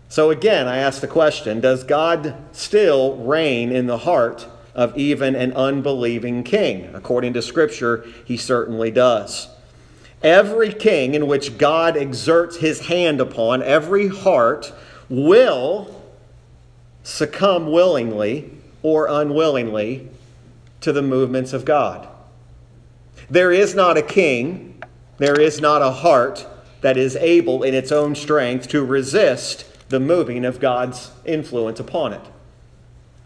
So 0.09 0.29
again, 0.31 0.67
I 0.67 0.77
ask 0.77 1.01
the 1.01 1.07
question 1.07 1.59
Does 1.59 1.83
God 1.83 2.35
still 2.51 3.17
reign 3.17 3.71
in 3.71 3.87
the 3.87 3.99
heart 3.99 4.47
of 4.77 4.97
even 4.97 5.35
an 5.35 5.51
unbelieving 5.53 6.43
king? 6.43 6.89
According 6.95 7.33
to 7.33 7.41
Scripture, 7.41 8.05
he 8.23 8.37
certainly 8.37 8.91
does. 8.91 9.49
Every 10.23 10.71
king 10.71 11.13
in 11.13 11.27
which 11.27 11.57
God 11.57 11.97
exerts 11.97 12.57
his 12.57 12.87
hand 12.87 13.19
upon, 13.19 13.61
every 13.61 14.07
heart 14.07 14.71
will 15.09 15.93
succumb 17.03 17.71
willingly 17.71 18.51
or 18.81 19.07
unwillingly 19.07 20.07
to 20.81 20.91
the 20.93 21.01
movements 21.01 21.53
of 21.53 21.65
God. 21.65 22.07
There 23.29 23.51
is 23.51 23.75
not 23.75 23.97
a 23.97 24.01
king, 24.01 24.81
there 25.17 25.39
is 25.39 25.59
not 25.59 25.81
a 25.81 25.91
heart 25.91 26.47
that 26.81 26.97
is 26.97 27.15
able 27.15 27.63
in 27.63 27.73
its 27.73 27.91
own 27.91 28.15
strength 28.15 28.67
to 28.69 28.85
resist 28.85 29.65
the 29.89 29.99
moving 29.99 30.45
of 30.45 30.59
God's 30.59 31.11
influence 31.25 31.79
upon 31.79 32.13
it. 32.13 32.21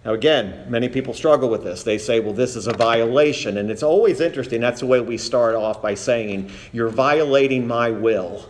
Now, 0.04 0.14
again, 0.14 0.66
many 0.68 0.90
people 0.90 1.14
struggle 1.14 1.50
with 1.50 1.64
this. 1.64 1.84
They 1.84 2.00
say, 2.00 2.20
well, 2.20 2.34
this 2.34 2.56
is 2.56 2.68
a 2.68 2.74
violation. 2.74 3.58
And 3.58 3.70
it's 3.70 3.84
always 3.84 4.20
interesting. 4.20 4.60
That's 4.60 4.80
the 4.80 4.88
way 4.88 5.00
we 5.00 5.18
start 5.18 5.54
off 5.54 5.82
by 5.82 5.94
saying, 5.94 6.50
you're 6.72 6.90
violating 6.90 7.68
my 7.68 7.92
will, 7.92 8.50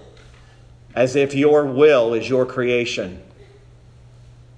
as 0.96 1.16
if 1.16 1.36
your 1.36 1.66
will 1.66 2.14
is 2.14 2.30
your 2.30 2.46
creation. 2.46 3.22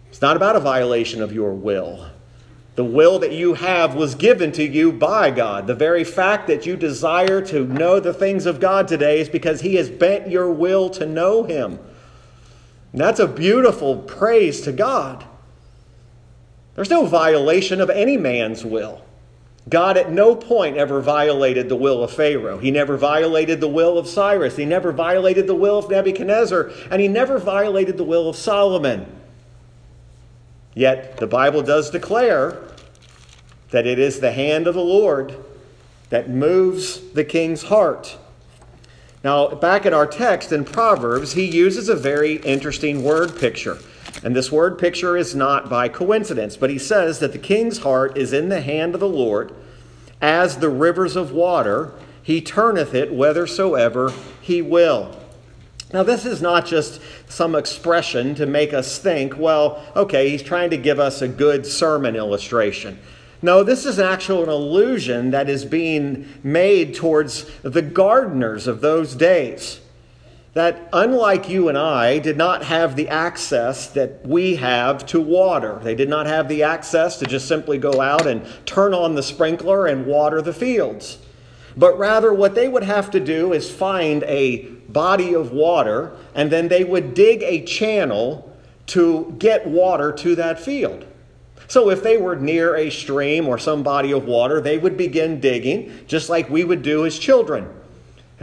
It's 0.10 0.22
not 0.22 0.36
about 0.36 0.56
a 0.56 0.60
violation 0.60 1.24
of 1.24 1.34
your 1.34 1.54
will. 1.54 2.10
The 2.76 2.84
will 2.84 3.18
that 3.20 3.32
you 3.32 3.56
have 3.56 3.96
was 3.96 4.14
given 4.14 4.52
to 4.54 4.64
you 4.64 4.92
by 4.92 5.32
God. 5.32 5.66
The 5.66 5.76
very 5.76 6.04
fact 6.04 6.48
that 6.48 6.66
you 6.66 6.76
desire 6.76 7.42
to 7.48 7.66
know 7.66 8.00
the 8.00 8.14
things 8.14 8.46
of 8.46 8.60
God 8.60 8.88
today 8.88 9.20
is 9.20 9.30
because 9.30 9.62
He 9.62 9.76
has 9.76 9.90
bent 9.90 10.30
your 10.30 10.52
will 10.52 10.90
to 10.92 11.06
know 11.08 11.44
Him. 11.44 11.80
And 12.92 13.02
that's 13.02 13.20
a 13.20 13.28
beautiful 13.28 13.98
praise 13.98 14.62
to 14.62 14.72
God. 14.72 15.26
There's 16.76 16.90
no 16.90 17.06
violation 17.06 17.82
of 17.82 17.90
any 17.90 18.18
man's 18.18 18.66
will. 18.66 19.04
God 19.70 19.98
at 19.98 20.12
no 20.12 20.36
point 20.36 20.78
ever 20.78 21.02
violated 21.02 21.70
the 21.70 21.76
will 21.76 22.04
of 22.04 22.12
Pharaoh. 22.12 22.58
He 22.58 22.72
never 22.72 22.98
violated 22.98 23.62
the 23.62 23.70
will 23.70 23.98
of 23.98 24.08
Cyrus. 24.08 24.58
He 24.58 24.66
never 24.66 24.92
violated 24.92 25.48
the 25.48 25.56
will 25.56 25.78
of 25.78 25.90
Nebuchadnezzar. 25.90 26.72
And 26.92 27.02
he 27.02 27.08
never 27.08 27.40
violated 27.40 27.98
the 27.98 28.04
will 28.04 28.28
of 28.28 28.36
Solomon. 28.36 29.06
Yet 30.76 31.18
the 31.18 31.28
Bible 31.28 31.62
does 31.62 31.90
declare 31.92 32.62
that 33.70 33.88
it 33.88 34.00
is 34.00 34.20
the 34.20 34.32
hand 34.32 34.68
of 34.68 34.76
the 34.76 34.84
Lord 34.84 35.36
that 36.10 36.30
moves 36.30 37.00
the 37.14 37.24
king's 37.24 37.64
heart. 37.64 38.18
Now, 39.24 39.48
back 39.48 39.86
in 39.86 39.94
our 39.94 40.06
text 40.06 40.52
in 40.52 40.66
Proverbs, 40.66 41.34
he 41.34 41.46
uses 41.46 41.88
a 41.88 41.96
very 41.96 42.36
interesting 42.38 43.04
word 43.04 43.40
picture. 43.40 43.78
And 44.22 44.36
this 44.36 44.52
word 44.52 44.78
picture 44.78 45.18
is 45.18 45.34
not 45.36 45.70
by 45.70 45.90
coincidence, 45.90 46.56
but 46.56 46.70
he 46.70 46.78
says 46.78 47.20
that 47.20 47.32
the 47.32 47.40
king's 47.40 47.80
heart 47.80 48.18
is 48.18 48.34
in 48.34 48.50
the 48.50 48.62
hand 48.62 48.94
of 48.94 49.00
the 49.00 49.08
Lord, 49.08 49.54
as 50.22 50.58
the 50.58 50.70
rivers 50.70 51.16
of 51.16 51.32
water, 51.32 51.92
he 52.22 52.42
turneth 52.42 52.94
it 52.94 53.10
whithersoever 53.10 54.14
he 54.40 54.62
will. 54.62 55.18
Now, 55.92 56.02
this 56.02 56.26
is 56.26 56.42
not 56.42 56.66
just 56.66 57.02
some 57.30 57.54
expression 57.56 58.34
to 58.36 58.46
make 58.46 58.74
us 58.74 58.98
think, 58.98 59.38
well, 59.38 59.84
okay, 59.96 60.30
he's 60.30 60.42
trying 60.42 60.72
to 60.72 60.78
give 60.78 61.00
us 61.00 61.22
a 61.22 61.28
good 61.28 61.66
sermon 61.66 62.16
illustration. 62.16 62.98
No, 63.44 63.62
this 63.62 63.86
is 63.86 64.00
actually 64.00 64.44
an 64.44 64.50
allusion 64.50 65.32
that 65.32 65.50
is 65.50 65.66
being 65.66 66.28
made 66.42 66.96
towards 66.96 67.46
the 67.62 67.82
gardeners 67.82 68.66
of 68.66 68.80
those 68.82 69.14
days. 69.14 69.82
That, 70.54 70.88
unlike 70.94 71.50
you 71.50 71.68
and 71.68 71.78
I, 71.78 72.20
did 72.20 72.38
not 72.38 72.64
have 72.66 72.96
the 72.96 73.10
access 73.10 73.88
that 73.88 74.26
we 74.26 74.58
have 74.58 75.04
to 75.08 75.20
water. 75.20 75.80
They 75.82 75.96
did 75.96 76.10
not 76.10 76.28
have 76.28 76.48
the 76.48 76.62
access 76.62 77.18
to 77.20 77.26
just 77.26 77.48
simply 77.48 77.80
go 77.80 78.00
out 78.02 78.28
and 78.28 78.46
turn 78.66 78.94
on 78.94 79.16
the 79.16 79.24
sprinkler 79.24 79.88
and 79.88 80.06
water 80.06 80.44
the 80.44 80.54
fields. 80.54 81.18
But 81.76 81.98
rather, 81.98 82.32
what 82.32 82.54
they 82.54 82.68
would 82.68 82.84
have 82.84 83.10
to 83.12 83.20
do 83.20 83.52
is 83.52 83.72
find 83.72 84.22
a 84.24 84.66
body 84.90 85.34
of 85.34 85.52
water, 85.52 86.16
and 86.36 86.52
then 86.52 86.68
they 86.68 86.84
would 86.84 87.16
dig 87.16 87.42
a 87.42 87.66
channel 87.66 88.56
to 88.88 89.36
get 89.40 89.66
water 89.66 90.12
to 90.12 90.36
that 90.36 90.60
field. 90.60 91.06
So, 91.68 91.90
if 91.90 92.04
they 92.04 92.18
were 92.18 92.36
near 92.36 92.76
a 92.76 92.92
stream 92.92 93.48
or 93.48 93.58
some 93.58 93.82
body 93.82 94.12
of 94.12 94.26
water, 94.26 94.62
they 94.62 94.78
would 94.78 94.98
begin 94.98 95.40
digging, 95.40 96.06
just 96.06 96.30
like 96.30 96.48
we 96.48 96.64
would 96.64 96.84
do 96.84 97.08
as 97.08 97.18
children. 97.18 97.68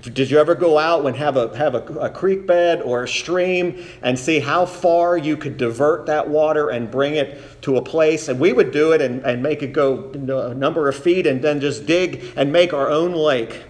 Did 0.01 0.31
you 0.31 0.39
ever 0.39 0.55
go 0.55 0.79
out 0.79 1.05
and 1.05 1.15
have 1.17 1.37
a 1.37 1.57
have 1.57 1.75
a, 1.75 1.83
a, 1.99 2.11
creek 2.11 2.47
bed 2.47 2.81
or 2.81 3.03
a 3.03 3.09
stream 3.09 3.85
and 4.03 4.19
see 4.19 4.39
how 4.39 4.65
far 4.65 5.19
you 5.19 5.37
could 5.37 5.57
divert 5.57 6.07
that 6.07 6.29
water 6.29 6.71
and 6.71 6.91
bring 6.91 7.17
it 7.17 7.61
to 7.63 7.77
a 7.77 7.83
place? 7.83 8.29
And 8.29 8.41
we 8.41 8.53
would 8.53 8.71
do 8.71 8.93
it 8.93 9.03
and, 9.03 9.23
and 9.25 9.43
make 9.43 9.63
it 9.63 9.73
go 9.73 10.11
a 10.13 10.55
number 10.55 10.89
of 10.89 10.97
feet 10.97 11.27
and 11.27 11.43
then 11.43 11.61
just 11.61 11.87
dig 11.87 12.25
and 12.37 12.53
make 12.53 12.73
our 12.73 12.89
own 12.89 13.13
lake. 13.13 13.63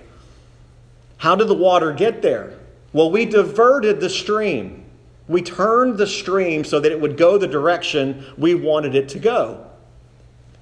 How 1.17 1.35
did 1.35 1.49
the 1.49 1.55
water 1.55 1.93
get 1.93 2.23
there? 2.23 2.59
Well, 2.93 3.11
we 3.11 3.25
diverted 3.25 4.01
the 4.01 4.11
stream. 4.11 4.85
We 5.27 5.43
turned 5.43 5.99
the 5.99 6.07
stream 6.07 6.65
so 6.65 6.81
that 6.81 6.93
it 6.93 7.01
would 7.01 7.17
go 7.17 7.39
the 7.39 7.49
direction 7.49 8.25
we 8.37 8.55
wanted 8.55 8.95
it 8.95 9.09
to 9.11 9.19
go. 9.19 9.67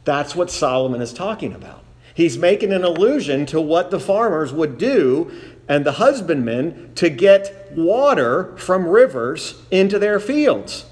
That's 0.04 0.34
what 0.34 0.50
Solomon 0.50 1.00
is 1.00 1.12
talking 1.12 1.52
about. 1.52 1.84
He's 2.14 2.36
making 2.36 2.72
an 2.72 2.82
allusion 2.82 3.46
to 3.46 3.60
what 3.60 3.92
the 3.92 4.00
farmers 4.00 4.52
would 4.52 4.76
do 4.76 5.30
and 5.68 5.84
the 5.84 5.92
husbandmen 5.92 6.92
to 6.94 7.10
get 7.10 7.72
water 7.72 8.56
from 8.56 8.88
rivers 8.88 9.60
into 9.70 9.98
their 9.98 10.18
fields. 10.18 10.86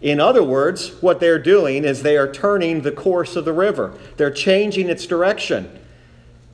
In 0.00 0.20
other 0.20 0.42
words, 0.42 1.02
what 1.02 1.20
they're 1.20 1.38
doing 1.38 1.84
is 1.84 2.02
they 2.02 2.16
are 2.16 2.30
turning 2.30 2.82
the 2.82 2.92
course 2.92 3.34
of 3.34 3.44
the 3.44 3.52
river, 3.52 3.98
they're 4.16 4.30
changing 4.30 4.88
its 4.88 5.06
direction. 5.06 5.80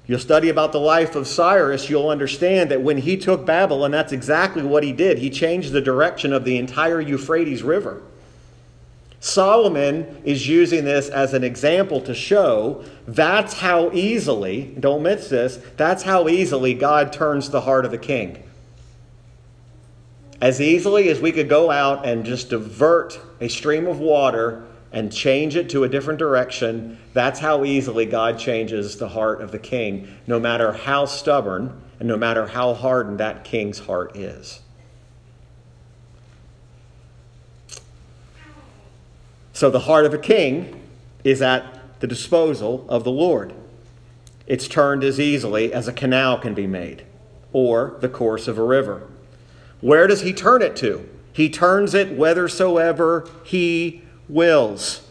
You'll 0.06 0.18
study 0.18 0.48
about 0.48 0.72
the 0.72 0.80
life 0.80 1.14
of 1.14 1.28
Cyrus, 1.28 1.88
you'll 1.88 2.08
understand 2.08 2.70
that 2.70 2.82
when 2.82 2.98
he 2.98 3.16
took 3.16 3.46
Babylon, 3.46 3.92
that's 3.92 4.12
exactly 4.12 4.62
what 4.62 4.82
he 4.82 4.92
did. 4.92 5.18
He 5.18 5.30
changed 5.30 5.72
the 5.72 5.80
direction 5.80 6.32
of 6.32 6.44
the 6.44 6.58
entire 6.58 7.00
Euphrates 7.00 7.62
River. 7.62 8.02
Solomon 9.22 10.20
is 10.24 10.48
using 10.48 10.84
this 10.84 11.08
as 11.08 11.32
an 11.32 11.44
example 11.44 12.00
to 12.00 12.12
show 12.12 12.84
that's 13.06 13.54
how 13.54 13.92
easily, 13.92 14.74
don't 14.80 15.04
miss 15.04 15.28
this, 15.28 15.60
that's 15.76 16.02
how 16.02 16.28
easily 16.28 16.74
God 16.74 17.12
turns 17.12 17.48
the 17.48 17.60
heart 17.60 17.84
of 17.84 17.92
the 17.92 17.98
king. 17.98 18.42
As 20.40 20.60
easily 20.60 21.08
as 21.08 21.20
we 21.20 21.30
could 21.30 21.48
go 21.48 21.70
out 21.70 22.04
and 22.04 22.24
just 22.24 22.50
divert 22.50 23.16
a 23.40 23.46
stream 23.46 23.86
of 23.86 24.00
water 24.00 24.64
and 24.90 25.12
change 25.12 25.54
it 25.54 25.70
to 25.70 25.84
a 25.84 25.88
different 25.88 26.18
direction, 26.18 26.98
that's 27.12 27.38
how 27.38 27.64
easily 27.64 28.06
God 28.06 28.40
changes 28.40 28.96
the 28.96 29.08
heart 29.08 29.40
of 29.40 29.52
the 29.52 29.58
king, 29.60 30.08
no 30.26 30.40
matter 30.40 30.72
how 30.72 31.04
stubborn 31.04 31.80
and 32.00 32.08
no 32.08 32.16
matter 32.16 32.48
how 32.48 32.74
hardened 32.74 33.20
that 33.20 33.44
king's 33.44 33.78
heart 33.78 34.16
is. 34.16 34.61
So 39.62 39.70
the 39.70 39.78
heart 39.78 40.06
of 40.06 40.12
a 40.12 40.18
king 40.18 40.82
is 41.22 41.40
at 41.40 42.00
the 42.00 42.08
disposal 42.08 42.84
of 42.88 43.04
the 43.04 43.12
Lord. 43.12 43.54
It's 44.44 44.66
turned 44.66 45.04
as 45.04 45.20
easily 45.20 45.72
as 45.72 45.86
a 45.86 45.92
canal 45.92 46.36
can 46.36 46.52
be 46.52 46.66
made 46.66 47.04
or 47.52 47.94
the 48.00 48.08
course 48.08 48.48
of 48.48 48.58
a 48.58 48.64
river. 48.64 49.06
Where 49.80 50.08
does 50.08 50.22
he 50.22 50.32
turn 50.32 50.62
it 50.62 50.74
to? 50.78 51.08
He 51.32 51.48
turns 51.48 51.94
it 51.94 52.16
whithersoever 52.16 53.30
he 53.44 54.02
wills. 54.28 55.06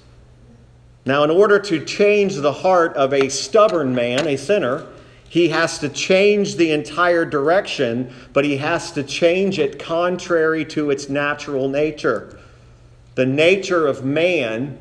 Now, 1.05 1.23
in 1.23 1.29
order 1.29 1.57
to 1.57 1.85
change 1.85 2.35
the 2.35 2.51
heart 2.51 2.93
of 2.97 3.13
a 3.13 3.29
stubborn 3.29 3.95
man, 3.95 4.27
a 4.27 4.35
sinner, 4.35 4.85
he 5.29 5.47
has 5.47 5.79
to 5.79 5.87
change 5.87 6.57
the 6.57 6.71
entire 6.71 7.23
direction, 7.23 8.13
but 8.33 8.43
he 8.43 8.57
has 8.57 8.91
to 8.91 9.03
change 9.03 9.59
it 9.59 9.79
contrary 9.79 10.65
to 10.65 10.91
its 10.91 11.07
natural 11.07 11.69
nature. 11.69 12.37
The 13.15 13.25
nature 13.25 13.87
of 13.87 14.05
man 14.05 14.77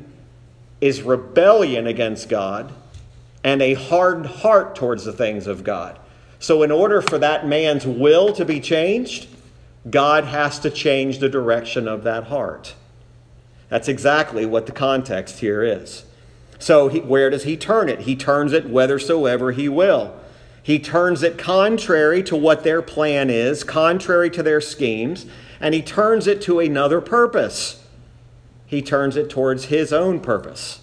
is 0.79 1.01
rebellion 1.01 1.85
against 1.85 2.29
God 2.29 2.71
and 3.43 3.61
a 3.61 3.73
hard 3.73 4.25
heart 4.25 4.75
towards 4.75 5.03
the 5.03 5.13
things 5.13 5.47
of 5.47 5.63
God. 5.63 5.99
So, 6.39 6.63
in 6.63 6.71
order 6.71 7.01
for 7.01 7.17
that 7.19 7.45
man's 7.45 7.85
will 7.85 8.33
to 8.33 8.45
be 8.45 8.59
changed, 8.59 9.27
God 9.89 10.25
has 10.25 10.59
to 10.59 10.69
change 10.69 11.19
the 11.19 11.29
direction 11.29 11.87
of 11.87 12.03
that 12.03 12.25
heart. 12.25 12.75
That's 13.69 13.87
exactly 13.87 14.45
what 14.45 14.65
the 14.65 14.71
context 14.71 15.39
here 15.39 15.63
is. 15.63 16.05
So, 16.57 16.87
he, 16.87 16.99
where 16.99 17.29
does 17.29 17.43
he 17.43 17.57
turn 17.57 17.89
it? 17.89 18.01
He 18.01 18.15
turns 18.15 18.53
it 18.53 18.65
whithersoever 18.65 19.51
he 19.51 19.69
will. 19.69 20.15
He 20.63 20.79
turns 20.79 21.21
it 21.21 21.37
contrary 21.37 22.23
to 22.23 22.35
what 22.35 22.63
their 22.63 22.81
plan 22.81 23.29
is, 23.29 23.63
contrary 23.63 24.29
to 24.31 24.43
their 24.43 24.61
schemes, 24.61 25.25
and 25.59 25.73
he 25.73 25.81
turns 25.81 26.27
it 26.27 26.41
to 26.43 26.59
another 26.59 27.01
purpose 27.01 27.80
he 28.71 28.81
turns 28.81 29.17
it 29.17 29.29
towards 29.29 29.65
his 29.65 29.91
own 29.91 30.21
purpose. 30.21 30.79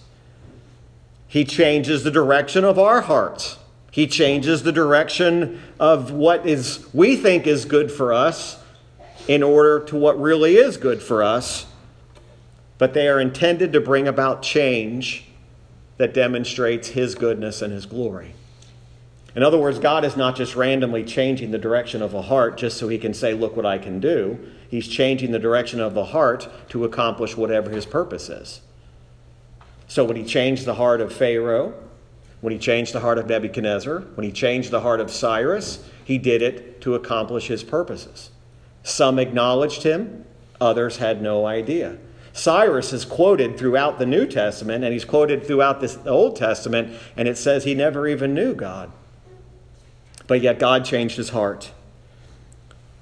He 1.27 1.43
changes 1.43 2.03
the 2.03 2.11
direction 2.11 2.63
of 2.63 2.77
our 2.77 3.01
hearts. 3.01 3.57
He 3.89 4.05
changes 4.05 4.61
the 4.61 4.71
direction 4.71 5.59
of 5.79 6.11
what 6.11 6.45
is 6.45 6.87
we 6.93 7.15
think 7.15 7.47
is 7.47 7.65
good 7.65 7.91
for 7.91 8.13
us 8.13 8.59
in 9.27 9.41
order 9.41 9.79
to 9.85 9.95
what 9.95 10.21
really 10.21 10.57
is 10.57 10.77
good 10.77 11.01
for 11.01 11.23
us. 11.23 11.65
But 12.77 12.93
they 12.93 13.07
are 13.07 13.19
intended 13.19 13.73
to 13.73 13.81
bring 13.81 14.07
about 14.07 14.43
change 14.43 15.25
that 15.97 16.13
demonstrates 16.13 16.89
his 16.89 17.15
goodness 17.15 17.63
and 17.63 17.73
his 17.73 17.87
glory. 17.87 18.35
In 19.35 19.43
other 19.43 19.57
words, 19.57 19.79
God 19.79 20.03
is 20.03 20.17
not 20.17 20.35
just 20.35 20.55
randomly 20.55 21.03
changing 21.03 21.51
the 21.51 21.57
direction 21.57 22.01
of 22.01 22.13
a 22.13 22.23
heart 22.23 22.57
just 22.57 22.77
so 22.77 22.87
he 22.87 22.97
can 22.97 23.13
say, 23.13 23.33
Look 23.33 23.55
what 23.55 23.65
I 23.65 23.77
can 23.77 23.99
do. 23.99 24.39
He's 24.69 24.87
changing 24.87 25.31
the 25.31 25.39
direction 25.39 25.79
of 25.79 25.93
the 25.93 26.05
heart 26.05 26.47
to 26.69 26.83
accomplish 26.83 27.37
whatever 27.37 27.69
his 27.69 27.85
purpose 27.85 28.29
is. 28.29 28.61
So 29.87 30.03
when 30.03 30.15
he 30.15 30.23
changed 30.23 30.65
the 30.65 30.75
heart 30.75 31.01
of 31.01 31.13
Pharaoh, 31.13 31.73
when 32.41 32.53
he 32.53 32.59
changed 32.59 32.93
the 32.93 32.99
heart 32.99 33.17
of 33.17 33.27
Nebuchadnezzar, 33.27 34.01
when 34.15 34.25
he 34.25 34.31
changed 34.31 34.71
the 34.71 34.81
heart 34.81 34.99
of 34.99 35.11
Cyrus, 35.11 35.83
he 36.03 36.17
did 36.17 36.41
it 36.41 36.81
to 36.81 36.95
accomplish 36.95 37.47
his 37.47 37.63
purposes. 37.63 38.29
Some 38.83 39.19
acknowledged 39.19 39.83
him, 39.83 40.25
others 40.61 40.97
had 40.97 41.21
no 41.21 41.45
idea. 41.45 41.97
Cyrus 42.31 42.93
is 42.93 43.03
quoted 43.05 43.57
throughout 43.57 43.99
the 43.99 44.05
New 44.05 44.25
Testament 44.25 44.83
and 44.83 44.93
he's 44.93 45.05
quoted 45.05 45.45
throughout 45.45 45.81
this, 45.81 45.95
the 45.95 46.09
Old 46.09 46.35
Testament, 46.35 46.95
and 47.17 47.27
it 47.27 47.37
says 47.37 47.63
he 47.63 47.75
never 47.75 48.07
even 48.07 48.33
knew 48.33 48.53
God. 48.53 48.91
But 50.29 50.41
yet 50.41 50.59
God 50.59 50.85
changed 50.85 51.17
his 51.17 51.29
heart. 51.29 51.71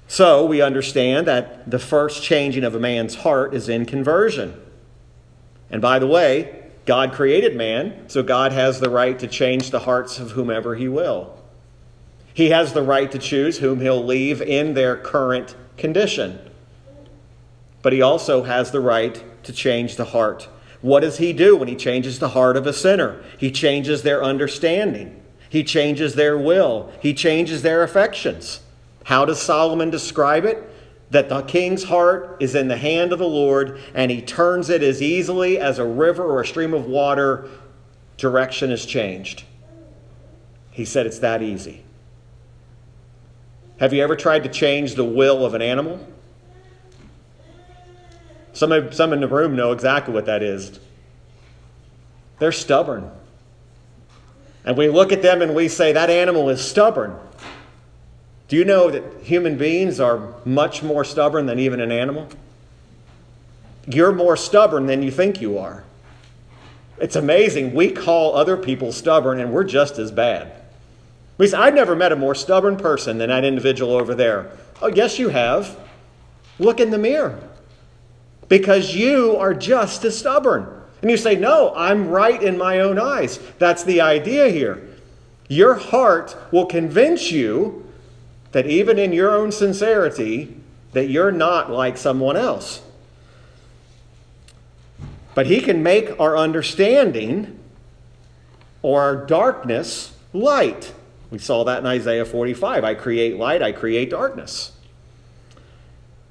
So 0.08 0.46
we 0.46 0.62
understand 0.62 1.26
that 1.26 1.70
the 1.70 1.78
first 1.78 2.22
changing 2.22 2.64
of 2.64 2.74
a 2.74 2.80
man's 2.80 3.16
heart 3.16 3.52
is 3.52 3.68
in 3.68 3.84
conversion. 3.84 4.58
And 5.70 5.82
by 5.82 5.98
the 5.98 6.06
way, 6.06 6.64
God 6.86 7.12
created 7.12 7.54
man, 7.54 8.08
so 8.08 8.22
God 8.22 8.52
has 8.52 8.80
the 8.80 8.88
right 8.88 9.18
to 9.18 9.26
change 9.26 9.70
the 9.70 9.80
hearts 9.80 10.18
of 10.18 10.30
whomever 10.30 10.74
he 10.74 10.88
will. 10.88 11.38
He 12.32 12.48
has 12.48 12.72
the 12.72 12.82
right 12.82 13.12
to 13.12 13.18
choose 13.18 13.58
whom 13.58 13.80
he'll 13.80 14.02
leave 14.02 14.40
in 14.40 14.72
their 14.72 14.96
current 14.96 15.54
condition. 15.76 16.38
But 17.82 17.92
he 17.92 18.00
also 18.00 18.44
has 18.44 18.70
the 18.70 18.80
right 18.80 19.22
to 19.44 19.52
change 19.52 19.96
the 19.96 20.06
heart. 20.06 20.48
What 20.80 21.00
does 21.00 21.18
he 21.18 21.34
do 21.34 21.56
when 21.56 21.68
he 21.68 21.76
changes 21.76 22.20
the 22.20 22.30
heart 22.30 22.56
of 22.56 22.66
a 22.66 22.72
sinner? 22.72 23.22
He 23.36 23.50
changes 23.50 24.02
their 24.02 24.24
understanding, 24.24 25.20
he 25.48 25.64
changes 25.64 26.14
their 26.14 26.36
will, 26.36 26.92
he 27.00 27.14
changes 27.14 27.62
their 27.62 27.82
affections. 27.82 28.60
How 29.04 29.24
does 29.24 29.40
Solomon 29.40 29.90
describe 29.90 30.44
it? 30.44 30.62
That 31.10 31.30
the 31.30 31.40
king's 31.42 31.84
heart 31.84 32.36
is 32.40 32.54
in 32.54 32.68
the 32.68 32.76
hand 32.76 33.12
of 33.12 33.18
the 33.18 33.28
Lord, 33.28 33.80
and 33.94 34.10
he 34.10 34.20
turns 34.20 34.68
it 34.68 34.82
as 34.82 35.00
easily 35.00 35.58
as 35.58 35.78
a 35.78 35.84
river 35.86 36.22
or 36.22 36.42
a 36.42 36.46
stream 36.46 36.74
of 36.74 36.84
water, 36.84 37.48
direction 38.18 38.70
is 38.70 38.84
changed. 38.84 39.44
He 40.70 40.84
said 40.84 41.06
it's 41.06 41.20
that 41.20 41.40
easy. 41.40 41.84
Have 43.80 43.94
you 43.94 44.02
ever 44.02 44.16
tried 44.16 44.42
to 44.42 44.50
change 44.50 44.94
the 44.94 45.04
will 45.04 45.46
of 45.46 45.54
an 45.54 45.62
animal? 45.62 46.06
Some, 48.52 48.92
some 48.92 49.12
in 49.12 49.20
the 49.20 49.28
room 49.28 49.56
know 49.56 49.72
exactly 49.72 50.12
what 50.12 50.26
that 50.26 50.42
is. 50.42 50.80
They're 52.38 52.52
stubborn. 52.52 53.10
And 54.68 54.76
we 54.76 54.90
look 54.90 55.12
at 55.12 55.22
them 55.22 55.40
and 55.40 55.54
we 55.54 55.66
say, 55.68 55.92
that 55.92 56.10
animal 56.10 56.50
is 56.50 56.62
stubborn. 56.62 57.18
Do 58.48 58.56
you 58.56 58.66
know 58.66 58.90
that 58.90 59.02
human 59.22 59.56
beings 59.56 59.98
are 59.98 60.34
much 60.44 60.82
more 60.82 61.06
stubborn 61.06 61.46
than 61.46 61.58
even 61.58 61.80
an 61.80 61.90
animal? 61.90 62.28
You're 63.86 64.12
more 64.12 64.36
stubborn 64.36 64.84
than 64.84 65.02
you 65.02 65.10
think 65.10 65.40
you 65.40 65.56
are. 65.56 65.84
It's 66.98 67.16
amazing. 67.16 67.72
We 67.72 67.92
call 67.92 68.36
other 68.36 68.58
people 68.58 68.92
stubborn 68.92 69.40
and 69.40 69.54
we're 69.54 69.64
just 69.64 69.98
as 69.98 70.12
bad. 70.12 70.52
We 71.38 71.46
say, 71.46 71.56
I've 71.56 71.72
never 71.72 71.96
met 71.96 72.12
a 72.12 72.16
more 72.16 72.34
stubborn 72.34 72.76
person 72.76 73.16
than 73.16 73.30
that 73.30 73.46
individual 73.46 73.92
over 73.92 74.14
there. 74.14 74.50
Oh, 74.82 74.88
yes, 74.88 75.18
you 75.18 75.30
have. 75.30 75.78
Look 76.58 76.78
in 76.78 76.90
the 76.90 76.98
mirror 76.98 77.40
because 78.50 78.94
you 78.94 79.34
are 79.36 79.54
just 79.54 80.04
as 80.04 80.18
stubborn. 80.18 80.77
And 81.02 81.10
you 81.10 81.16
say, 81.16 81.36
No, 81.36 81.72
I'm 81.76 82.08
right 82.08 82.42
in 82.42 82.58
my 82.58 82.80
own 82.80 82.98
eyes. 82.98 83.38
That's 83.58 83.84
the 83.84 84.00
idea 84.00 84.48
here. 84.48 84.86
Your 85.48 85.74
heart 85.74 86.36
will 86.52 86.66
convince 86.66 87.30
you 87.30 87.90
that 88.52 88.66
even 88.66 88.98
in 88.98 89.12
your 89.12 89.30
own 89.30 89.52
sincerity, 89.52 90.56
that 90.92 91.08
you're 91.08 91.32
not 91.32 91.70
like 91.70 91.96
someone 91.96 92.36
else. 92.36 92.82
But 95.34 95.46
he 95.46 95.60
can 95.60 95.82
make 95.82 96.18
our 96.18 96.36
understanding 96.36 97.58
or 98.82 99.00
our 99.02 99.26
darkness 99.26 100.16
light. 100.32 100.92
We 101.30 101.38
saw 101.38 101.64
that 101.64 101.80
in 101.80 101.86
Isaiah 101.86 102.24
45. 102.24 102.84
I 102.84 102.94
create 102.94 103.36
light, 103.36 103.62
I 103.62 103.72
create 103.72 104.10
darkness. 104.10 104.72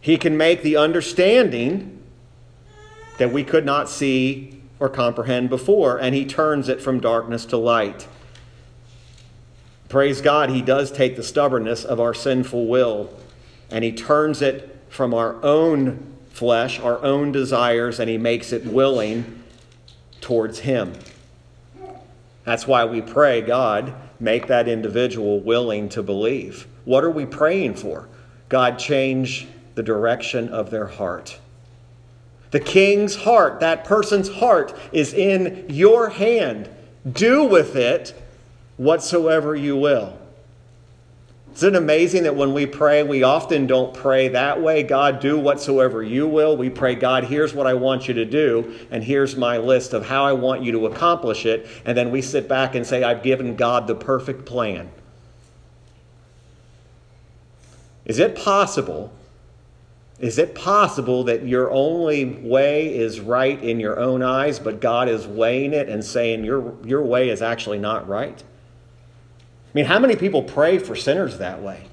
He 0.01 0.17
can 0.17 0.37
make 0.37 0.61
the 0.61 0.77
understanding 0.77 2.01
that 3.17 3.31
we 3.31 3.43
could 3.43 3.65
not 3.65 3.89
see 3.89 4.56
or 4.79 4.89
comprehend 4.89 5.49
before, 5.49 5.97
and 5.97 6.13
he 6.13 6.25
turns 6.25 6.69
it 6.69 6.81
from 6.81 6.99
darkness 6.99 7.45
to 7.45 7.57
light. 7.57 8.07
Praise 9.89 10.21
God, 10.21 10.49
he 10.49 10.61
does 10.61 10.91
take 10.91 11.15
the 11.15 11.23
stubbornness 11.23 11.85
of 11.85 11.99
our 11.99 12.13
sinful 12.13 12.67
will 12.67 13.09
and 13.69 13.83
he 13.83 13.91
turns 13.91 14.41
it 14.41 14.77
from 14.89 15.13
our 15.13 15.43
own 15.43 16.15
flesh, 16.29 16.79
our 16.79 17.03
own 17.03 17.31
desires, 17.31 17.99
and 17.99 18.09
he 18.09 18.17
makes 18.17 18.51
it 18.51 18.65
willing 18.65 19.43
towards 20.21 20.59
him. 20.59 20.93
That's 22.43 22.67
why 22.67 22.85
we 22.85 23.01
pray, 23.01 23.41
God, 23.41 23.93
make 24.19 24.47
that 24.47 24.67
individual 24.67 25.39
willing 25.39 25.89
to 25.89 26.03
believe. 26.03 26.67
What 26.85 27.03
are 27.03 27.11
we 27.11 27.25
praying 27.25 27.75
for? 27.75 28.07
God, 28.49 28.79
change 28.79 29.47
the 29.75 29.83
direction 29.83 30.49
of 30.49 30.71
their 30.71 30.87
heart. 30.87 31.39
The 32.51 32.59
king's 32.59 33.15
heart, 33.15 33.59
that 33.59 33.83
person's 33.83 34.29
heart, 34.29 34.77
is 34.91 35.13
in 35.13 35.65
your 35.69 36.09
hand. 36.09 36.69
Do 37.11 37.43
with 37.43 37.75
it 37.75 38.13
whatsoever 38.77 39.55
you 39.55 39.75
will. 39.75 40.17
Isn't 41.57 41.73
it 41.73 41.77
amazing 41.77 42.23
that 42.23 42.35
when 42.35 42.53
we 42.53 42.67
pray, 42.67 43.01
we 43.01 43.23
often 43.23 43.65
don't 43.65 43.91
pray 43.91 44.27
that 44.27 44.61
way? 44.61 44.83
God, 44.83 45.19
do 45.19 45.39
whatsoever 45.39 46.03
you 46.03 46.27
will. 46.27 46.55
We 46.55 46.69
pray, 46.69 46.93
God, 46.93 47.23
here's 47.23 47.51
what 47.51 47.65
I 47.65 47.73
want 47.73 48.07
you 48.07 48.13
to 48.13 48.25
do, 48.25 48.77
and 48.91 49.03
here's 49.03 49.35
my 49.35 49.57
list 49.57 49.93
of 49.93 50.05
how 50.05 50.23
I 50.23 50.33
want 50.33 50.61
you 50.61 50.71
to 50.73 50.85
accomplish 50.85 51.47
it. 51.47 51.65
And 51.83 51.97
then 51.97 52.11
we 52.11 52.21
sit 52.21 52.47
back 52.47 52.75
and 52.75 52.85
say, 52.85 53.01
I've 53.01 53.23
given 53.23 53.55
God 53.55 53.87
the 53.87 53.95
perfect 53.95 54.45
plan. 54.45 54.91
Is 58.05 58.19
it 58.19 58.35
possible 58.35 59.11
is 60.19 60.39
it 60.39 60.55
possible 60.55 61.25
that 61.25 61.45
your 61.45 61.69
only 61.69 62.25
way 62.25 62.95
is 62.95 63.19
right 63.19 63.61
in 63.61 63.79
your 63.79 63.99
own 63.99 64.23
eyes, 64.23 64.57
but 64.57 64.81
God 64.81 65.09
is 65.09 65.27
weighing 65.27 65.73
it 65.73 65.89
and 65.89 66.03
saying 66.03 66.43
your, 66.43 66.75
your 66.83 67.03
way 67.03 67.29
is 67.29 67.43
actually 67.43 67.77
not 67.77 68.07
right? 68.07 68.43
I 68.43 69.71
mean, 69.75 69.85
how 69.85 69.99
many 69.99 70.15
people 70.15 70.41
pray 70.41 70.79
for 70.79 70.95
sinners 70.95 71.37
that 71.37 71.61
way? 71.61 71.85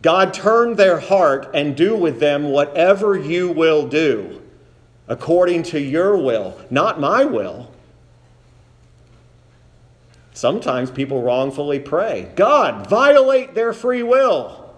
God, 0.00 0.32
turn 0.32 0.76
their 0.76 1.00
heart 1.00 1.50
and 1.54 1.76
do 1.76 1.96
with 1.96 2.20
them 2.20 2.50
whatever 2.50 3.16
you 3.16 3.48
will 3.50 3.88
do, 3.88 4.40
according 5.08 5.64
to 5.64 5.80
your 5.80 6.16
will, 6.16 6.60
not 6.70 7.00
my 7.00 7.24
will. 7.24 7.72
Sometimes 10.34 10.90
people 10.90 11.20
wrongfully 11.20 11.80
pray, 11.80 12.30
God, 12.36 12.88
violate 12.88 13.54
their 13.54 13.72
free 13.72 14.04
will. 14.04 14.74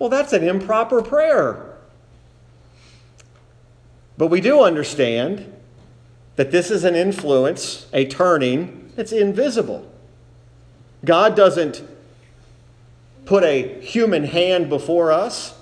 Well, 0.00 0.08
that's 0.08 0.32
an 0.32 0.42
improper 0.42 1.02
prayer. 1.02 1.69
But 4.20 4.26
we 4.26 4.42
do 4.42 4.60
understand 4.60 5.50
that 6.36 6.50
this 6.50 6.70
is 6.70 6.84
an 6.84 6.94
influence, 6.94 7.86
a 7.94 8.04
turning 8.04 8.92
that's 8.94 9.12
invisible. 9.12 9.90
God 11.02 11.34
doesn't 11.34 11.82
put 13.24 13.44
a 13.44 13.80
human 13.80 14.24
hand 14.24 14.68
before 14.68 15.10
us. 15.10 15.58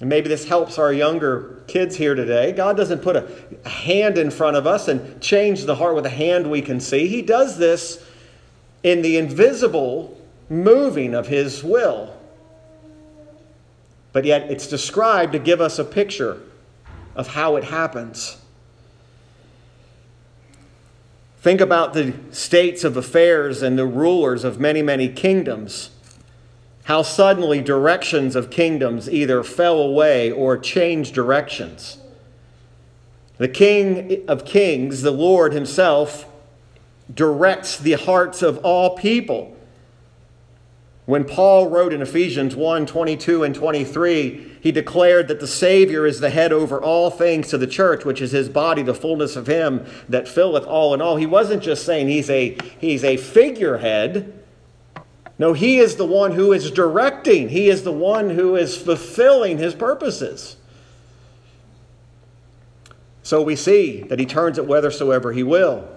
And 0.00 0.08
maybe 0.08 0.28
this 0.28 0.48
helps 0.48 0.80
our 0.80 0.92
younger 0.92 1.62
kids 1.68 1.94
here 1.94 2.16
today. 2.16 2.50
God 2.50 2.76
doesn't 2.76 3.02
put 3.02 3.14
a 3.14 3.68
hand 3.68 4.18
in 4.18 4.32
front 4.32 4.56
of 4.56 4.66
us 4.66 4.88
and 4.88 5.22
change 5.22 5.62
the 5.62 5.76
heart 5.76 5.94
with 5.94 6.06
a 6.06 6.10
hand 6.10 6.50
we 6.50 6.62
can 6.62 6.80
see. 6.80 7.06
He 7.06 7.22
does 7.22 7.56
this 7.56 8.04
in 8.82 9.00
the 9.00 9.16
invisible 9.16 10.20
moving 10.48 11.14
of 11.14 11.28
His 11.28 11.62
will. 11.62 12.18
But 14.12 14.24
yet 14.24 14.50
it's 14.50 14.66
described 14.66 15.34
to 15.34 15.38
give 15.38 15.60
us 15.60 15.78
a 15.78 15.84
picture 15.84 16.42
of 17.14 17.28
how 17.28 17.56
it 17.56 17.64
happens. 17.64 18.38
Think 21.40 21.60
about 21.60 21.94
the 21.94 22.14
states 22.30 22.84
of 22.84 22.96
affairs 22.96 23.62
and 23.62 23.78
the 23.78 23.86
rulers 23.86 24.44
of 24.44 24.60
many, 24.60 24.82
many 24.82 25.08
kingdoms. 25.08 25.90
How 26.84 27.02
suddenly 27.02 27.62
directions 27.62 28.36
of 28.36 28.50
kingdoms 28.50 29.08
either 29.08 29.42
fell 29.42 29.80
away 29.80 30.30
or 30.30 30.58
changed 30.58 31.14
directions. 31.14 31.98
The 33.38 33.48
King 33.48 34.22
of 34.28 34.44
Kings, 34.44 35.00
the 35.00 35.12
Lord 35.12 35.54
Himself, 35.54 36.26
directs 37.12 37.78
the 37.78 37.94
hearts 37.94 38.42
of 38.42 38.58
all 38.58 38.96
people. 38.96 39.56
When 41.10 41.24
Paul 41.24 41.68
wrote 41.68 41.92
in 41.92 42.02
Ephesians 42.02 42.54
1 42.54 42.86
22 42.86 43.42
and 43.42 43.52
23, 43.52 44.58
he 44.60 44.70
declared 44.70 45.26
that 45.26 45.40
the 45.40 45.48
Savior 45.48 46.06
is 46.06 46.20
the 46.20 46.30
head 46.30 46.52
over 46.52 46.80
all 46.80 47.10
things 47.10 47.48
to 47.48 47.58
the 47.58 47.66
church, 47.66 48.04
which 48.04 48.22
is 48.22 48.30
his 48.30 48.48
body, 48.48 48.82
the 48.82 48.94
fullness 48.94 49.34
of 49.34 49.48
him 49.48 49.84
that 50.08 50.28
filleth 50.28 50.64
all 50.66 50.94
in 50.94 51.02
all. 51.02 51.16
He 51.16 51.26
wasn't 51.26 51.64
just 51.64 51.84
saying 51.84 52.06
he's 52.06 52.30
a, 52.30 52.56
he's 52.78 53.02
a 53.02 53.16
figurehead. 53.16 54.40
No, 55.36 55.52
he 55.52 55.80
is 55.80 55.96
the 55.96 56.06
one 56.06 56.30
who 56.30 56.52
is 56.52 56.70
directing, 56.70 57.48
he 57.48 57.68
is 57.68 57.82
the 57.82 57.90
one 57.90 58.30
who 58.30 58.54
is 58.54 58.76
fulfilling 58.76 59.58
his 59.58 59.74
purposes. 59.74 60.58
So 63.24 63.42
we 63.42 63.56
see 63.56 64.02
that 64.02 64.20
he 64.20 64.26
turns 64.26 64.58
it 64.58 64.66
whithersoever 64.66 65.32
he 65.32 65.42
will. 65.42 65.88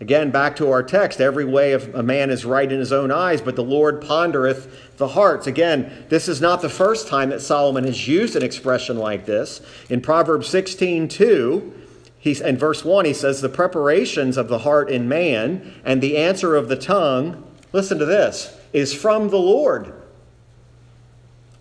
Again, 0.00 0.30
back 0.30 0.56
to 0.56 0.70
our 0.70 0.82
text 0.82 1.20
every 1.20 1.44
way 1.44 1.72
of 1.72 1.94
a 1.94 2.02
man 2.02 2.30
is 2.30 2.46
right 2.46 2.70
in 2.70 2.78
his 2.78 2.90
own 2.90 3.10
eyes, 3.10 3.42
but 3.42 3.54
the 3.54 3.62
Lord 3.62 4.00
pondereth 4.00 4.96
the 4.96 5.08
hearts. 5.08 5.46
Again, 5.46 6.06
this 6.08 6.26
is 6.26 6.40
not 6.40 6.62
the 6.62 6.70
first 6.70 7.06
time 7.06 7.28
that 7.28 7.42
Solomon 7.42 7.84
has 7.84 8.08
used 8.08 8.34
an 8.34 8.42
expression 8.42 8.96
like 8.96 9.26
this. 9.26 9.60
In 9.90 10.00
Proverbs 10.00 10.48
16 10.48 11.06
2, 11.08 11.72
he's, 12.18 12.40
in 12.40 12.56
verse 12.56 12.82
1, 12.82 13.04
he 13.04 13.12
says, 13.12 13.42
The 13.42 13.50
preparations 13.50 14.38
of 14.38 14.48
the 14.48 14.60
heart 14.60 14.88
in 14.88 15.06
man 15.06 15.74
and 15.84 16.00
the 16.00 16.16
answer 16.16 16.56
of 16.56 16.68
the 16.68 16.76
tongue, 16.76 17.44
listen 17.74 17.98
to 17.98 18.06
this, 18.06 18.58
is 18.72 18.94
from 18.94 19.28
the 19.28 19.38
Lord. 19.38 19.92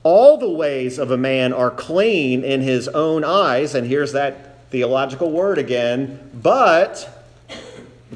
All 0.04 0.38
the 0.38 0.49
ways 0.49 0.97
of 0.97 1.12
a 1.12 1.17
man 1.17 1.52
are 1.52 1.71
clean 1.71 2.45
in 2.45 2.62
his 2.62 2.88
own 2.88 3.25
eyes, 3.25 3.75
and 3.75 3.86
here's 3.86 4.13
that 4.13 4.69
theological 4.69 5.30
word 5.30 5.58
again, 5.58 6.32
but 6.34 7.18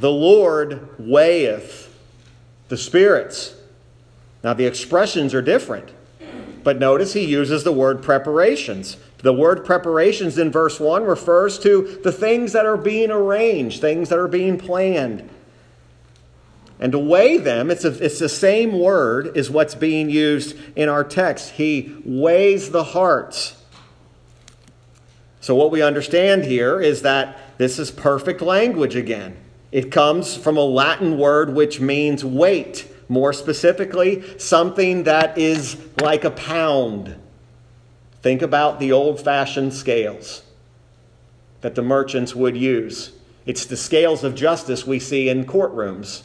the 0.04 0.12
Lord 0.12 0.90
weigheth 1.00 1.98
the 2.68 2.76
spirits. 2.76 3.56
Now, 4.44 4.54
the 4.54 4.66
expressions 4.66 5.34
are 5.34 5.42
different, 5.42 5.94
but 6.62 6.78
notice 6.78 7.14
he 7.14 7.24
uses 7.24 7.64
the 7.64 7.72
word 7.72 8.04
preparations. 8.04 8.98
The 9.20 9.32
word 9.32 9.64
preparations 9.64 10.38
in 10.38 10.52
verse 10.52 10.78
1 10.78 11.06
refers 11.06 11.58
to 11.60 12.02
the 12.04 12.12
things 12.12 12.52
that 12.52 12.66
are 12.66 12.76
being 12.76 13.12
arranged, 13.12 13.80
things 13.80 14.10
that 14.10 14.20
are 14.20 14.28
being 14.28 14.58
planned. 14.58 15.30
And 16.82 16.92
to 16.92 17.00
weigh 17.00 17.38
them, 17.38 17.72
it's, 17.72 17.86
a, 17.86 18.04
it's 18.04 18.20
the 18.20 18.28
same 18.28 18.78
word 18.78 19.38
as 19.38 19.50
what's 19.50 19.74
being 19.74 20.10
used 20.10 20.58
in 20.76 20.90
our 20.90 21.06
text. 21.06 21.52
He 21.52 21.96
weighs 22.04 22.72
the 22.72 22.84
hearts. 22.84 23.56
So, 25.40 25.56
what 25.56 25.72
we 25.72 25.82
understand 25.82 26.44
here 26.44 26.82
is 26.82 27.04
that 27.04 27.58
this 27.58 27.80
is 27.80 27.90
perfect 27.90 28.42
language 28.42 28.98
again. 28.98 29.38
It 29.74 29.90
comes 29.92 30.38
from 30.38 30.56
a 30.56 30.64
Latin 30.64 31.18
word 31.18 31.56
which 31.56 31.82
means 31.82 32.24
weight. 32.24 32.88
More 33.10 33.34
specifically, 33.34 34.24
something 34.38 35.04
that 35.06 35.36
is 35.36 35.78
like 36.00 36.24
a 36.24 36.30
pound. 36.30 37.16
Think 38.22 38.44
about 38.44 38.80
the 38.80 38.92
old 38.92 39.20
fashioned 39.20 39.74
scales 39.74 40.44
that 41.62 41.74
the 41.74 41.82
merchants 41.82 42.36
would 42.36 42.56
use. 42.56 43.14
It's 43.48 43.66
the 43.66 43.76
scales 43.76 44.24
of 44.24 44.36
justice 44.36 44.86
we 44.86 45.00
see 45.00 45.28
in 45.28 45.44
courtrooms, 45.44 46.22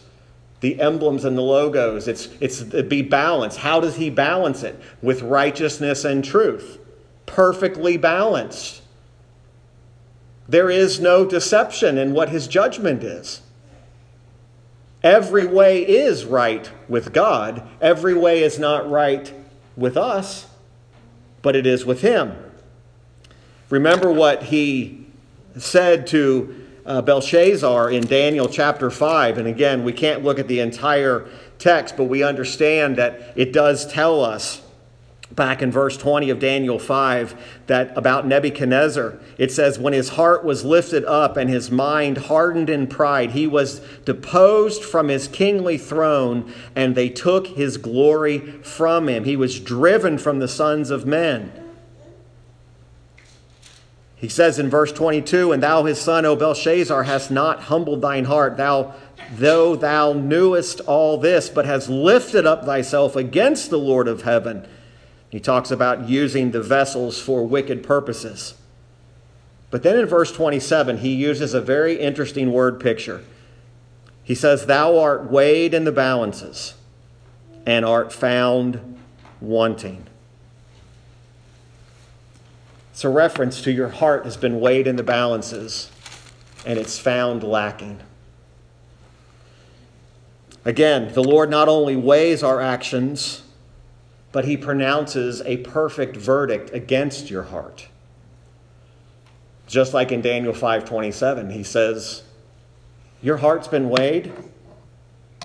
the 0.60 0.78
emblems 0.78 1.24
and 1.24 1.36
the 1.36 1.42
logos. 1.42 2.06
It's, 2.06 2.28
it's 2.40 2.60
it 2.60 2.90
be 2.90 3.00
balanced. 3.00 3.56
How 3.56 3.80
does 3.80 3.96
he 3.96 4.10
balance 4.10 4.62
it? 4.62 4.78
With 5.00 5.22
righteousness 5.22 6.04
and 6.04 6.22
truth. 6.22 6.78
Perfectly 7.24 7.96
balanced. 7.96 8.82
There 10.48 10.70
is 10.70 10.98
no 10.98 11.26
deception 11.26 11.98
in 11.98 12.12
what 12.12 12.30
his 12.30 12.48
judgment 12.48 13.02
is. 13.02 13.42
Every 15.02 15.46
way 15.46 15.82
is 15.82 16.24
right 16.24 16.70
with 16.88 17.12
God, 17.12 17.66
every 17.80 18.14
way 18.14 18.42
is 18.42 18.58
not 18.58 18.90
right 18.90 19.32
with 19.76 19.96
us, 19.96 20.46
but 21.42 21.54
it 21.54 21.66
is 21.66 21.84
with 21.84 22.00
him. 22.00 22.36
Remember 23.70 24.10
what 24.10 24.44
he 24.44 25.06
said 25.56 26.06
to 26.08 26.66
uh, 26.86 27.02
Belshazzar 27.02 27.90
in 27.90 28.06
Daniel 28.06 28.48
chapter 28.48 28.90
5. 28.90 29.38
And 29.38 29.46
again, 29.46 29.84
we 29.84 29.92
can't 29.92 30.24
look 30.24 30.38
at 30.38 30.48
the 30.48 30.60
entire 30.60 31.28
text, 31.58 31.96
but 31.96 32.04
we 32.04 32.22
understand 32.22 32.96
that 32.96 33.34
it 33.36 33.52
does 33.52 33.86
tell 33.92 34.24
us 34.24 34.62
back 35.38 35.62
in 35.62 35.70
verse 35.70 35.96
20 35.96 36.28
of 36.30 36.40
Daniel 36.40 36.80
5 36.80 37.62
that 37.68 37.96
about 37.96 38.26
Nebuchadnezzar 38.26 39.18
it 39.38 39.52
says 39.52 39.78
when 39.78 39.92
his 39.92 40.10
heart 40.10 40.44
was 40.44 40.64
lifted 40.64 41.04
up 41.04 41.36
and 41.36 41.48
his 41.48 41.70
mind 41.70 42.18
hardened 42.18 42.68
in 42.68 42.88
pride 42.88 43.30
he 43.30 43.46
was 43.46 43.78
deposed 44.04 44.82
from 44.82 45.08
his 45.08 45.28
kingly 45.28 45.78
throne 45.78 46.52
and 46.74 46.94
they 46.94 47.08
took 47.08 47.46
his 47.46 47.76
glory 47.76 48.40
from 48.62 49.08
him. 49.08 49.24
He 49.24 49.36
was 49.36 49.60
driven 49.60 50.18
from 50.18 50.40
the 50.40 50.48
sons 50.48 50.90
of 50.90 51.06
men. 51.06 51.52
He 54.16 54.28
says 54.28 54.58
in 54.58 54.68
verse 54.68 54.90
22 54.90 55.52
and 55.52 55.62
thou 55.62 55.84
his 55.84 56.00
son 56.00 56.26
o 56.26 56.34
Belshazzar 56.34 57.04
hast 57.04 57.30
not 57.30 57.62
humbled 57.62 58.02
thine 58.02 58.24
heart 58.24 58.56
thou 58.56 58.96
though 59.36 59.76
thou 59.76 60.12
knewest 60.12 60.80
all 60.80 61.16
this 61.16 61.48
but 61.48 61.64
hast 61.64 61.88
lifted 61.88 62.44
up 62.44 62.64
thyself 62.64 63.14
against 63.14 63.70
the 63.70 63.78
Lord 63.78 64.08
of 64.08 64.22
heaven 64.22 64.66
he 65.30 65.40
talks 65.40 65.70
about 65.70 66.08
using 66.08 66.50
the 66.50 66.62
vessels 66.62 67.20
for 67.20 67.46
wicked 67.46 67.82
purposes. 67.82 68.54
But 69.70 69.82
then 69.82 69.98
in 69.98 70.06
verse 70.06 70.32
27, 70.32 70.98
he 70.98 71.14
uses 71.14 71.52
a 71.52 71.60
very 71.60 71.98
interesting 71.98 72.52
word 72.52 72.80
picture. 72.80 73.22
He 74.24 74.34
says, 74.34 74.66
Thou 74.66 74.98
art 74.98 75.30
weighed 75.30 75.74
in 75.74 75.84
the 75.84 75.92
balances 75.92 76.74
and 77.66 77.84
art 77.84 78.12
found 78.12 78.98
wanting. 79.40 80.06
It's 82.92 83.04
a 83.04 83.10
reference 83.10 83.62
to 83.62 83.70
your 83.70 83.90
heart 83.90 84.24
has 84.24 84.36
been 84.36 84.58
weighed 84.58 84.86
in 84.86 84.96
the 84.96 85.02
balances 85.02 85.90
and 86.66 86.78
it's 86.78 86.98
found 86.98 87.42
lacking. 87.42 88.00
Again, 90.64 91.12
the 91.12 91.22
Lord 91.22 91.48
not 91.48 91.68
only 91.68 91.94
weighs 91.94 92.42
our 92.42 92.60
actions, 92.60 93.42
but 94.32 94.44
he 94.44 94.56
pronounces 94.56 95.40
a 95.42 95.58
perfect 95.58 96.16
verdict 96.16 96.70
against 96.72 97.30
your 97.30 97.44
heart. 97.44 97.88
Just 99.66 99.94
like 99.94 100.12
in 100.12 100.20
Daniel 100.20 100.54
5:27, 100.54 101.50
he 101.50 101.62
says, 101.62 102.22
"Your 103.22 103.38
heart's 103.38 103.68
been 103.68 103.90
weighed 103.90 104.32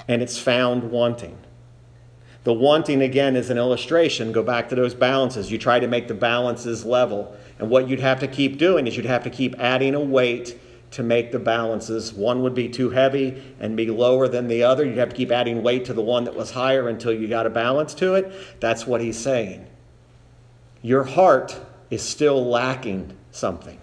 and 0.08 0.22
it's 0.22 0.38
found 0.38 0.92
wanting." 0.92 1.38
The 2.44 2.54
wanting 2.54 3.02
again 3.02 3.36
is 3.38 3.50
an 3.50 3.58
illustration. 3.58 4.34
Go 4.34 4.44
back 4.44 4.68
to 4.70 4.76
those 4.76 4.94
balances. 4.94 5.52
You 5.52 5.58
try 5.58 5.80
to 5.80 5.88
make 5.88 6.10
the 6.10 6.14
balances 6.14 6.86
level. 6.86 7.36
And 7.58 7.70
what 7.70 7.88
you'd 7.88 8.02
have 8.02 8.20
to 8.20 8.28
keep 8.28 8.58
doing 8.58 8.86
is 8.86 8.98
you'd 8.98 9.06
have 9.06 9.24
to 9.24 9.30
keep 9.30 9.56
adding 9.60 9.96
a 9.96 10.02
weight 10.02 10.58
to 10.94 11.02
make 11.02 11.32
the 11.32 11.40
balances. 11.40 12.14
One 12.14 12.44
would 12.44 12.54
be 12.54 12.70
too 12.70 12.92
heavy 12.92 13.42
and 13.60 13.76
be 13.76 13.88
lower 13.88 14.28
than 14.28 14.48
the 14.48 14.62
other. 14.64 14.86
You'd 14.86 15.00
have 15.00 15.10
to 15.10 15.16
keep 15.16 15.32
adding 15.32 15.64
weight 15.64 15.86
to 15.86 15.94
the 15.94 16.04
one 16.04 16.24
that 16.26 16.36
was 16.36 16.52
higher 16.52 16.88
until 16.88 17.12
you 17.12 17.28
got 17.28 17.48
a 17.48 17.50
balance 17.50 17.96
to 17.96 18.14
it. 18.14 18.32
That's 18.60 18.86
what 18.86 19.02
he's 19.02 19.18
saying. 19.18 19.66
Your 20.84 21.04
heart 21.04 21.60
is 21.90 22.04
still 22.04 22.46
lacking 22.46 23.18
something. 23.32 23.80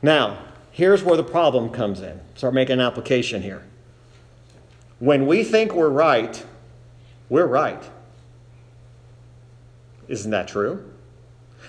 Now, 0.00 0.38
here's 0.70 1.02
where 1.02 1.16
the 1.16 1.24
problem 1.24 1.68
comes 1.70 2.00
in. 2.00 2.20
Start 2.34 2.54
making 2.54 2.74
an 2.74 2.80
application 2.80 3.42
here. 3.42 3.64
When 4.98 5.26
we 5.26 5.44
think 5.44 5.74
we're 5.74 5.90
right, 5.90 6.42
we're 7.28 7.46
right. 7.46 7.82
Isn't 10.08 10.30
that 10.30 10.48
true? 10.48 10.90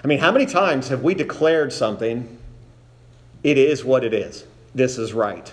I 0.01 0.07
mean, 0.07 0.19
how 0.19 0.31
many 0.31 0.45
times 0.45 0.87
have 0.87 1.03
we 1.03 1.13
declared 1.13 1.73
something 1.73 2.38
it 3.43 3.57
is 3.57 3.83
what 3.83 4.03
it 4.03 4.13
is. 4.13 4.45
This 4.75 4.97
is 4.97 5.13
right. 5.13 5.51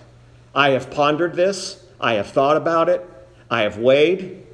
I 0.55 0.70
have 0.70 0.90
pondered 0.90 1.35
this. 1.35 1.85
I 2.01 2.14
have 2.14 2.29
thought 2.29 2.57
about 2.57 2.88
it. 2.88 3.07
I 3.51 3.62
have 3.62 3.79
weighed. 3.79 4.46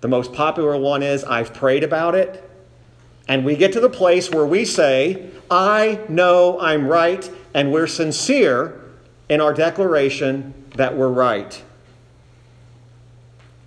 The 0.00 0.08
most 0.08 0.32
popular 0.32 0.76
one 0.76 1.02
is 1.02 1.24
I've 1.24 1.52
prayed 1.52 1.82
about 1.82 2.14
it. 2.14 2.42
And 3.28 3.44
we 3.44 3.56
get 3.56 3.72
to 3.72 3.80
the 3.80 3.90
place 3.90 4.30
where 4.30 4.46
we 4.46 4.64
say, 4.64 5.30
I 5.50 6.00
know 6.08 6.60
I'm 6.60 6.86
right, 6.86 7.28
and 7.54 7.72
we're 7.72 7.88
sincere 7.88 8.80
in 9.28 9.40
our 9.40 9.52
declaration 9.52 10.54
that 10.76 10.96
we're 10.96 11.08
right. 11.08 11.62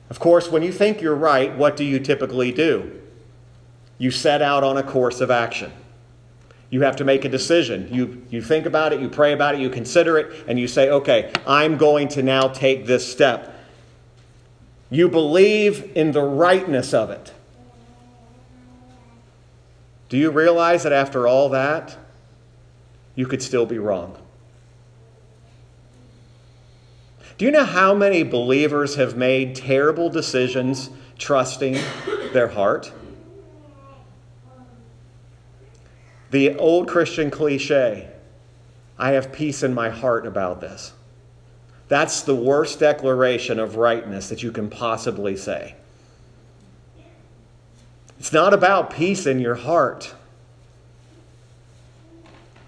Of 0.09 0.19
course, 0.19 0.49
when 0.49 0.63
you 0.63 0.71
think 0.71 1.01
you're 1.01 1.15
right, 1.15 1.55
what 1.55 1.75
do 1.75 1.83
you 1.83 1.99
typically 1.99 2.51
do? 2.51 2.99
You 3.97 4.11
set 4.11 4.41
out 4.41 4.63
on 4.63 4.77
a 4.77 4.83
course 4.83 5.19
of 5.19 5.29
action. 5.29 5.71
You 6.69 6.81
have 6.81 6.95
to 6.97 7.03
make 7.03 7.25
a 7.25 7.29
decision. 7.29 7.87
You, 7.91 8.25
you 8.29 8.41
think 8.41 8.65
about 8.65 8.93
it, 8.93 8.99
you 8.99 9.09
pray 9.09 9.33
about 9.33 9.55
it, 9.55 9.61
you 9.61 9.69
consider 9.69 10.17
it, 10.17 10.45
and 10.47 10.59
you 10.59 10.67
say, 10.67 10.89
okay, 10.89 11.31
I'm 11.47 11.77
going 11.77 12.07
to 12.09 12.23
now 12.23 12.47
take 12.47 12.85
this 12.85 13.09
step. 13.09 13.55
You 14.91 15.09
believe 15.09 15.91
in 15.95 16.11
the 16.11 16.21
rightness 16.21 16.93
of 16.93 17.09
it. 17.09 17.33
Do 20.09 20.17
you 20.17 20.31
realize 20.31 20.83
that 20.83 20.91
after 20.91 21.27
all 21.27 21.49
that, 21.49 21.97
you 23.15 23.27
could 23.27 23.41
still 23.41 23.65
be 23.65 23.77
wrong? 23.77 24.17
Do 27.37 27.45
you 27.45 27.51
know 27.51 27.63
how 27.63 27.93
many 27.93 28.23
believers 28.23 28.95
have 28.95 29.15
made 29.15 29.55
terrible 29.55 30.09
decisions 30.09 30.89
trusting 31.17 31.77
their 32.33 32.49
heart? 32.49 32.91
The 36.31 36.55
old 36.57 36.87
Christian 36.87 37.31
cliche 37.31 38.09
I 38.99 39.11
have 39.11 39.31
peace 39.31 39.63
in 39.63 39.73
my 39.73 39.89
heart 39.89 40.27
about 40.27 40.59
this. 40.59 40.91
That's 41.87 42.21
the 42.21 42.35
worst 42.35 42.79
declaration 42.79 43.57
of 43.57 43.77
rightness 43.77 44.27
that 44.29 44.43
you 44.43 44.51
can 44.51 44.69
possibly 44.69 45.37
say. 45.37 45.75
It's 48.19 48.33
not 48.33 48.53
about 48.53 48.91
peace 48.91 49.25
in 49.25 49.39
your 49.39 49.55
heart. 49.55 50.13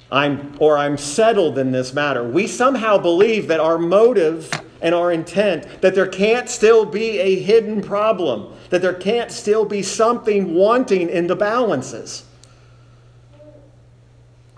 I'm 0.09 0.55
or 0.59 0.77
I'm 0.77 0.97
settled 0.97 1.57
in 1.57 1.71
this 1.71 1.93
matter. 1.93 2.23
We 2.23 2.47
somehow 2.47 2.97
believe 2.97 3.47
that 3.49 3.59
our 3.59 3.77
motive 3.77 4.49
and 4.81 4.95
our 4.95 5.11
intent 5.11 5.81
that 5.81 5.93
there 5.93 6.07
can't 6.07 6.49
still 6.49 6.85
be 6.85 7.19
a 7.19 7.39
hidden 7.39 7.81
problem, 7.81 8.53
that 8.69 8.81
there 8.81 8.93
can't 8.93 9.31
still 9.31 9.65
be 9.65 9.83
something 9.83 10.53
wanting 10.53 11.09
in 11.09 11.27
the 11.27 11.35
balances. 11.35 12.23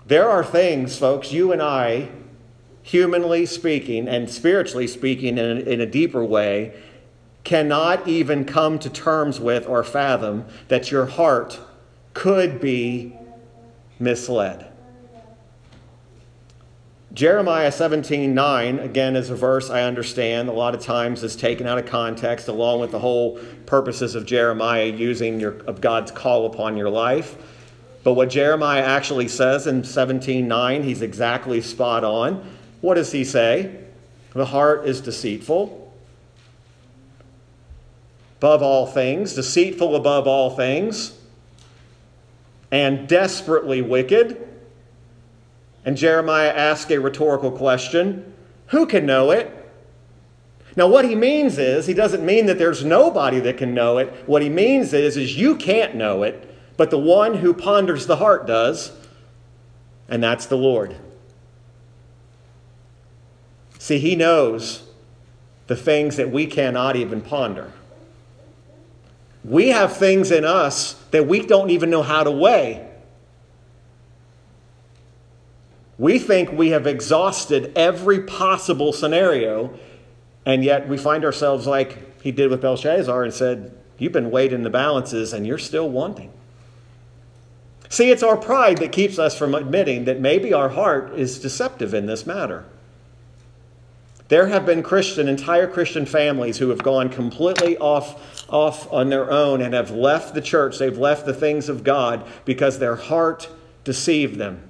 There 0.06 0.28
are 0.28 0.44
things, 0.44 0.98
folks, 0.98 1.32
you 1.32 1.52
and 1.52 1.62
I, 1.62 2.10
humanly 2.82 3.46
speaking 3.46 4.06
and 4.06 4.28
spiritually 4.28 4.86
speaking 4.86 5.38
in 5.38 5.58
a, 5.58 5.60
in 5.60 5.80
a 5.80 5.86
deeper 5.86 6.22
way, 6.22 6.74
cannot 7.42 8.06
even 8.06 8.44
come 8.44 8.78
to 8.78 8.90
terms 8.90 9.40
with 9.40 9.66
or 9.66 9.82
fathom 9.82 10.44
that 10.68 10.90
your 10.90 11.06
heart 11.06 11.58
could 12.12 12.60
be 12.60 13.16
misled. 13.98 14.70
Jeremiah 17.14 17.70
17 17.70 18.34
9, 18.34 18.78
again, 18.80 19.14
is 19.14 19.30
a 19.30 19.36
verse 19.36 19.70
I 19.70 19.82
understand 19.82 20.48
a 20.48 20.52
lot 20.52 20.74
of 20.74 20.82
times 20.82 21.22
is 21.22 21.36
taken 21.36 21.66
out 21.66 21.78
of 21.78 21.86
context, 21.86 22.48
along 22.48 22.80
with 22.80 22.90
the 22.90 22.98
whole 22.98 23.38
purposes 23.66 24.16
of 24.16 24.26
Jeremiah 24.26 24.86
using 24.86 25.38
your, 25.38 25.52
of 25.62 25.80
God's 25.80 26.10
call 26.10 26.44
upon 26.44 26.76
your 26.76 26.90
life. 26.90 27.36
But 28.04 28.12
what 28.12 28.28
Jeremiah 28.28 28.82
actually 28.82 29.28
says 29.28 29.66
in 29.66 29.82
17:9, 29.82 30.82
he's 30.84 31.02
exactly 31.02 31.60
spot 31.62 32.04
on. 32.04 32.44
What 32.82 32.94
does 32.94 33.12
he 33.12 33.24
say? 33.24 33.70
The 34.34 34.44
heart 34.44 34.86
is 34.86 35.00
deceitful 35.00 35.92
above 38.38 38.62
all 38.62 38.86
things, 38.86 39.34
deceitful 39.34 39.96
above 39.96 40.26
all 40.26 40.50
things, 40.50 41.18
and 42.70 43.08
desperately 43.08 43.80
wicked. 43.80 44.46
And 45.86 45.96
Jeremiah 45.96 46.50
asks 46.50 46.90
a 46.90 47.00
rhetorical 47.00 47.50
question 47.50 48.34
Who 48.68 48.84
can 48.84 49.06
know 49.06 49.30
it? 49.30 49.50
Now, 50.76 50.88
what 50.88 51.04
he 51.04 51.14
means 51.14 51.56
is, 51.56 51.86
he 51.86 51.94
doesn't 51.94 52.26
mean 52.26 52.46
that 52.46 52.58
there's 52.58 52.84
nobody 52.84 53.40
that 53.40 53.56
can 53.56 53.72
know 53.72 53.98
it. 53.98 54.12
What 54.26 54.42
he 54.42 54.48
means 54.48 54.92
is, 54.92 55.16
is 55.16 55.38
you 55.38 55.56
can't 55.56 55.94
know 55.94 56.24
it, 56.24 56.53
but 56.76 56.90
the 56.90 56.98
one 56.98 57.34
who 57.34 57.54
ponders 57.54 58.06
the 58.06 58.16
heart 58.16 58.46
does, 58.46 58.92
and 60.08 60.22
that's 60.22 60.46
the 60.46 60.56
Lord. 60.56 60.96
See, 63.78 63.98
he 63.98 64.16
knows 64.16 64.84
the 65.66 65.76
things 65.76 66.16
that 66.16 66.30
we 66.30 66.46
cannot 66.46 66.96
even 66.96 67.20
ponder. 67.20 67.72
We 69.44 69.68
have 69.68 69.96
things 69.96 70.30
in 70.30 70.44
us 70.44 70.94
that 71.10 71.26
we 71.26 71.40
don't 71.40 71.70
even 71.70 71.90
know 71.90 72.02
how 72.02 72.24
to 72.24 72.30
weigh. 72.30 72.88
We 75.98 76.18
think 76.18 76.50
we 76.50 76.70
have 76.70 76.86
exhausted 76.86 77.72
every 77.76 78.22
possible 78.22 78.92
scenario, 78.92 79.78
and 80.44 80.64
yet 80.64 80.88
we 80.88 80.96
find 80.96 81.24
ourselves 81.24 81.66
like 81.66 82.22
he 82.22 82.32
did 82.32 82.50
with 82.50 82.62
Belshazzar 82.62 83.22
and 83.22 83.32
said, 83.32 83.76
You've 83.98 84.12
been 84.12 84.30
weighed 84.30 84.52
in 84.52 84.62
the 84.62 84.70
balances 84.70 85.32
and 85.32 85.46
you're 85.46 85.58
still 85.58 85.88
wanting. 85.88 86.32
See, 87.94 88.10
it's 88.10 88.24
our 88.24 88.36
pride 88.36 88.78
that 88.78 88.90
keeps 88.90 89.20
us 89.20 89.38
from 89.38 89.54
admitting 89.54 90.06
that 90.06 90.18
maybe 90.18 90.52
our 90.52 90.70
heart 90.70 91.12
is 91.16 91.38
deceptive 91.38 91.94
in 91.94 92.06
this 92.06 92.26
matter. 92.26 92.64
There 94.26 94.48
have 94.48 94.66
been 94.66 94.82
Christian, 94.82 95.28
entire 95.28 95.68
Christian 95.68 96.04
families 96.04 96.58
who 96.58 96.70
have 96.70 96.82
gone 96.82 97.08
completely 97.08 97.78
off, 97.78 98.50
off 98.52 98.92
on 98.92 99.10
their 99.10 99.30
own 99.30 99.62
and 99.62 99.74
have 99.74 99.92
left 99.92 100.34
the 100.34 100.40
church. 100.40 100.76
They've 100.80 100.98
left 100.98 101.24
the 101.24 101.32
things 101.32 101.68
of 101.68 101.84
God 101.84 102.26
because 102.44 102.80
their 102.80 102.96
heart 102.96 103.48
deceived 103.84 104.40
them. 104.40 104.68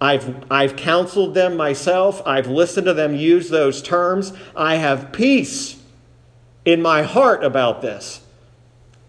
I've, 0.00 0.44
I've 0.48 0.76
counseled 0.76 1.34
them 1.34 1.56
myself. 1.56 2.22
I've 2.24 2.46
listened 2.46 2.86
to 2.86 2.94
them 2.94 3.16
use 3.16 3.50
those 3.50 3.82
terms. 3.82 4.32
I 4.54 4.76
have 4.76 5.10
peace 5.10 5.82
in 6.64 6.80
my 6.80 7.02
heart 7.02 7.42
about 7.42 7.82
this. 7.82 8.23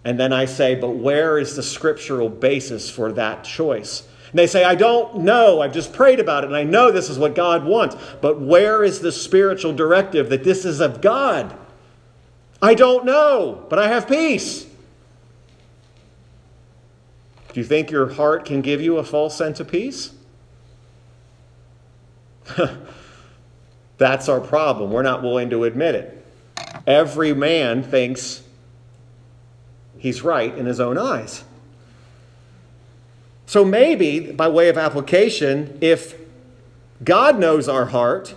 And 0.05 0.19
then 0.19 0.31
I 0.31 0.45
say, 0.45 0.75
but 0.75 0.91
where 0.91 1.39
is 1.39 1.55
the 1.55 1.63
scriptural 1.63 2.29
basis 2.29 2.91
for 2.91 3.11
that 3.13 3.43
choice? 3.43 4.07
And 4.29 4.37
they 4.37 4.45
say, 4.45 4.63
I 4.63 4.75
don't 4.75 5.17
know. 5.19 5.61
I've 5.61 5.73
just 5.73 5.93
prayed 5.93 6.19
about 6.19 6.43
it 6.43 6.47
and 6.47 6.55
I 6.55 6.63
know 6.63 6.91
this 6.91 7.09
is 7.09 7.17
what 7.17 7.33
God 7.33 7.65
wants. 7.65 7.95
But 8.21 8.39
where 8.39 8.83
is 8.83 8.99
the 8.99 9.11
spiritual 9.11 9.73
directive 9.73 10.29
that 10.29 10.43
this 10.43 10.63
is 10.63 10.79
of 10.79 11.01
God? 11.01 11.57
I 12.61 12.75
don't 12.75 13.03
know, 13.03 13.65
but 13.67 13.79
I 13.79 13.87
have 13.87 14.07
peace. 14.07 14.65
Do 17.53 17.59
you 17.59 17.65
think 17.65 17.89
your 17.89 18.13
heart 18.13 18.45
can 18.45 18.61
give 18.61 18.81
you 18.81 18.97
a 18.97 19.03
false 19.03 19.35
sense 19.35 19.59
of 19.59 19.67
peace? 19.67 20.13
That's 23.97 24.29
our 24.29 24.41
problem. 24.41 24.91
We're 24.91 25.01
not 25.01 25.23
willing 25.23 25.49
to 25.49 25.63
admit 25.63 25.95
it. 25.95 26.25
Every 26.85 27.33
man 27.33 27.81
thinks 27.81 28.43
he's 30.05 30.21
right 30.21 30.55
in 30.57 30.65
his 30.65 30.79
own 30.79 30.97
eyes. 30.97 31.43
So 33.45 33.63
maybe, 33.63 34.31
by 34.31 34.47
way 34.47 34.69
of 34.69 34.77
application, 34.77 35.77
if 35.81 36.15
God 37.03 37.39
knows 37.39 37.67
our 37.67 37.85
heart, 37.85 38.33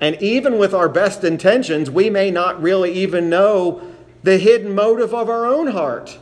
and 0.00 0.20
even 0.22 0.58
with 0.58 0.74
our 0.74 0.88
best 0.88 1.24
intentions, 1.24 1.90
we 1.90 2.10
may 2.10 2.30
not 2.30 2.60
really 2.60 2.92
even 2.92 3.28
know 3.28 3.82
the 4.22 4.38
hidden 4.38 4.74
motive 4.74 5.14
of 5.14 5.28
our 5.28 5.46
own 5.46 5.68
heart. 5.68 6.18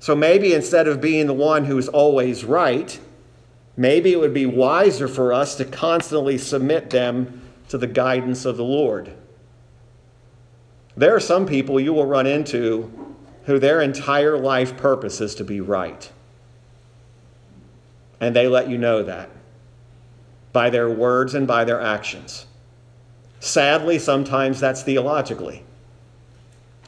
So 0.00 0.14
maybe 0.14 0.54
instead 0.54 0.88
of 0.88 1.00
being 1.00 1.26
the 1.26 1.34
one 1.34 1.64
who's 1.64 1.88
always 1.88 2.44
right, 2.44 2.98
Maybe 3.76 4.12
it 4.12 4.18
would 4.18 4.32
be 4.32 4.46
wiser 4.46 5.06
for 5.06 5.32
us 5.32 5.54
to 5.56 5.64
constantly 5.64 6.38
submit 6.38 6.90
them 6.90 7.42
to 7.68 7.76
the 7.76 7.86
guidance 7.86 8.44
of 8.44 8.56
the 8.56 8.64
Lord. 8.64 9.12
There 10.96 11.14
are 11.14 11.20
some 11.20 11.46
people 11.46 11.78
you 11.78 11.92
will 11.92 12.06
run 12.06 12.26
into 12.26 12.90
who 13.46 13.58
their 13.58 13.80
entire 13.80 14.36
life 14.36 14.76
purpose 14.76 15.20
is 15.20 15.34
to 15.36 15.44
be 15.44 15.60
right. 15.60 16.10
And 18.20 18.34
they 18.34 18.48
let 18.48 18.68
you 18.68 18.76
know 18.76 19.02
that 19.02 19.30
by 20.52 20.70
their 20.70 20.88
words 20.88 21.34
and 21.34 21.46
by 21.46 21.64
their 21.64 21.80
actions. 21.80 22.46
Sadly, 23.40 23.98
sometimes 23.98 24.58
that's 24.58 24.82
theologically. 24.82 25.62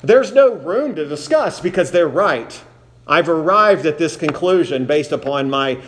There's 0.03 0.33
no 0.33 0.55
room 0.55 0.95
to 0.95 1.07
discuss 1.07 1.61
because 1.61 1.91
they're 1.91 2.09
right. 2.09 2.61
I've 3.07 3.29
arrived 3.29 3.87
at 3.87 3.99
this 3.99 4.17
conclusion 4.17 4.87
based 4.87 5.13
upon 5.13 5.51
my 5.51 5.81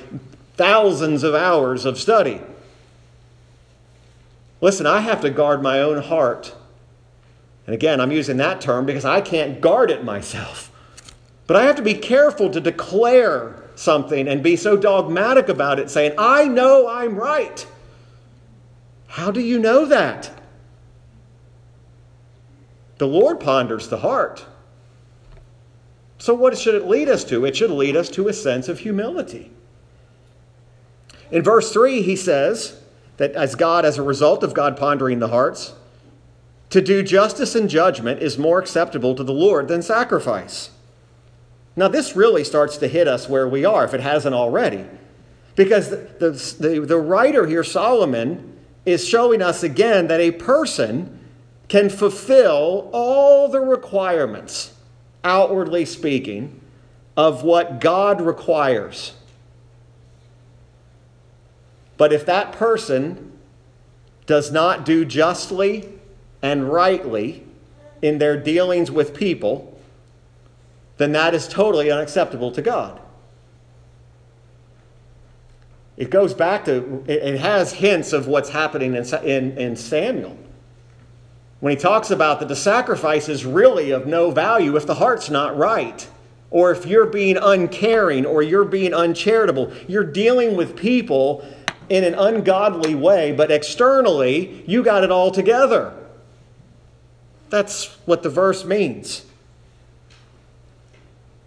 thousands 0.56 1.22
of 1.22 1.34
hours 1.34 1.84
of 1.84 1.98
study. 1.98 2.42
Listen, 4.60 4.86
I 4.86 5.00
have 5.00 5.20
to 5.22 5.30
guard 5.30 5.62
my 5.62 5.80
own 5.80 6.02
heart. 6.02 6.54
And 7.70 7.74
again, 7.76 8.00
I'm 8.00 8.10
using 8.10 8.38
that 8.38 8.60
term 8.60 8.84
because 8.84 9.04
I 9.04 9.20
can't 9.20 9.60
guard 9.60 9.92
it 9.92 10.02
myself. 10.02 10.72
But 11.46 11.56
I 11.56 11.62
have 11.62 11.76
to 11.76 11.82
be 11.82 11.94
careful 11.94 12.50
to 12.50 12.60
declare 12.60 13.62
something 13.76 14.26
and 14.26 14.42
be 14.42 14.56
so 14.56 14.76
dogmatic 14.76 15.48
about 15.48 15.78
it, 15.78 15.88
saying, 15.88 16.14
I 16.18 16.48
know 16.48 16.88
I'm 16.88 17.14
right. 17.14 17.64
How 19.06 19.30
do 19.30 19.38
you 19.38 19.60
know 19.60 19.84
that? 19.84 20.32
The 22.98 23.06
Lord 23.06 23.38
ponders 23.38 23.86
the 23.86 23.98
heart. 23.98 24.44
So, 26.18 26.34
what 26.34 26.58
should 26.58 26.74
it 26.74 26.88
lead 26.88 27.08
us 27.08 27.22
to? 27.26 27.44
It 27.44 27.56
should 27.56 27.70
lead 27.70 27.94
us 27.94 28.08
to 28.08 28.26
a 28.26 28.32
sense 28.32 28.68
of 28.68 28.80
humility. 28.80 29.52
In 31.30 31.44
verse 31.44 31.72
3, 31.72 32.02
he 32.02 32.16
says 32.16 32.82
that 33.18 33.30
as 33.34 33.54
God, 33.54 33.84
as 33.84 33.96
a 33.96 34.02
result 34.02 34.42
of 34.42 34.54
God 34.54 34.76
pondering 34.76 35.20
the 35.20 35.28
hearts, 35.28 35.74
to 36.70 36.80
do 36.80 37.02
justice 37.02 37.54
and 37.54 37.68
judgment 37.68 38.22
is 38.22 38.38
more 38.38 38.58
acceptable 38.58 39.14
to 39.16 39.24
the 39.24 39.32
Lord 39.32 39.68
than 39.68 39.82
sacrifice. 39.82 40.70
Now, 41.76 41.88
this 41.88 42.16
really 42.16 42.44
starts 42.44 42.76
to 42.78 42.88
hit 42.88 43.08
us 43.08 43.28
where 43.28 43.48
we 43.48 43.64
are, 43.64 43.84
if 43.84 43.94
it 43.94 44.00
hasn't 44.00 44.34
already. 44.34 44.84
Because 45.56 45.90
the, 45.90 46.56
the, 46.58 46.80
the, 46.80 46.96
writer 46.96 47.46
here, 47.46 47.64
Solomon, 47.64 48.56
is 48.86 49.06
showing 49.06 49.42
us 49.42 49.62
again 49.62 50.06
that 50.06 50.20
a 50.20 50.30
person 50.30 51.18
can 51.68 51.88
fulfill 51.88 52.88
all 52.92 53.48
the 53.48 53.60
requirements, 53.60 54.72
outwardly 55.22 55.84
speaking, 55.84 56.60
of 57.16 57.42
what 57.42 57.80
God 57.80 58.20
requires. 58.20 59.14
But 61.96 62.12
if 62.12 62.24
that 62.26 62.52
person 62.52 63.32
does 64.26 64.50
not 64.50 64.84
do 64.84 65.04
justly 65.04 65.99
and 66.42 66.70
rightly 66.72 67.44
in 68.02 68.18
their 68.18 68.36
dealings 68.36 68.90
with 68.90 69.14
people, 69.14 69.80
then 70.96 71.12
that 71.12 71.34
is 71.34 71.48
totally 71.48 71.90
unacceptable 71.90 72.52
to 72.52 72.62
God. 72.62 73.00
It 75.96 76.08
goes 76.08 76.32
back 76.32 76.64
to, 76.64 77.04
it 77.06 77.38
has 77.40 77.74
hints 77.74 78.14
of 78.14 78.26
what's 78.26 78.48
happening 78.48 78.94
in, 78.94 79.04
in, 79.22 79.58
in 79.58 79.76
Samuel. 79.76 80.36
When 81.60 81.76
he 81.76 81.76
talks 81.76 82.10
about 82.10 82.40
that 82.40 82.48
the 82.48 82.56
sacrifice 82.56 83.28
is 83.28 83.44
really 83.44 83.90
of 83.90 84.06
no 84.06 84.30
value 84.30 84.76
if 84.76 84.86
the 84.86 84.94
heart's 84.94 85.28
not 85.28 85.58
right, 85.58 86.08
or 86.50 86.72
if 86.72 86.86
you're 86.86 87.06
being 87.06 87.36
uncaring, 87.36 88.26
or 88.26 88.42
you're 88.42 88.64
being 88.64 88.94
uncharitable. 88.94 89.72
You're 89.86 90.04
dealing 90.04 90.56
with 90.56 90.74
people 90.74 91.46
in 91.90 92.02
an 92.02 92.14
ungodly 92.14 92.94
way, 92.94 93.32
but 93.32 93.50
externally, 93.50 94.64
you 94.66 94.82
got 94.82 95.04
it 95.04 95.10
all 95.10 95.30
together. 95.30 95.92
That's 97.50 97.86
what 98.06 98.22
the 98.22 98.30
verse 98.30 98.64
means. 98.64 99.26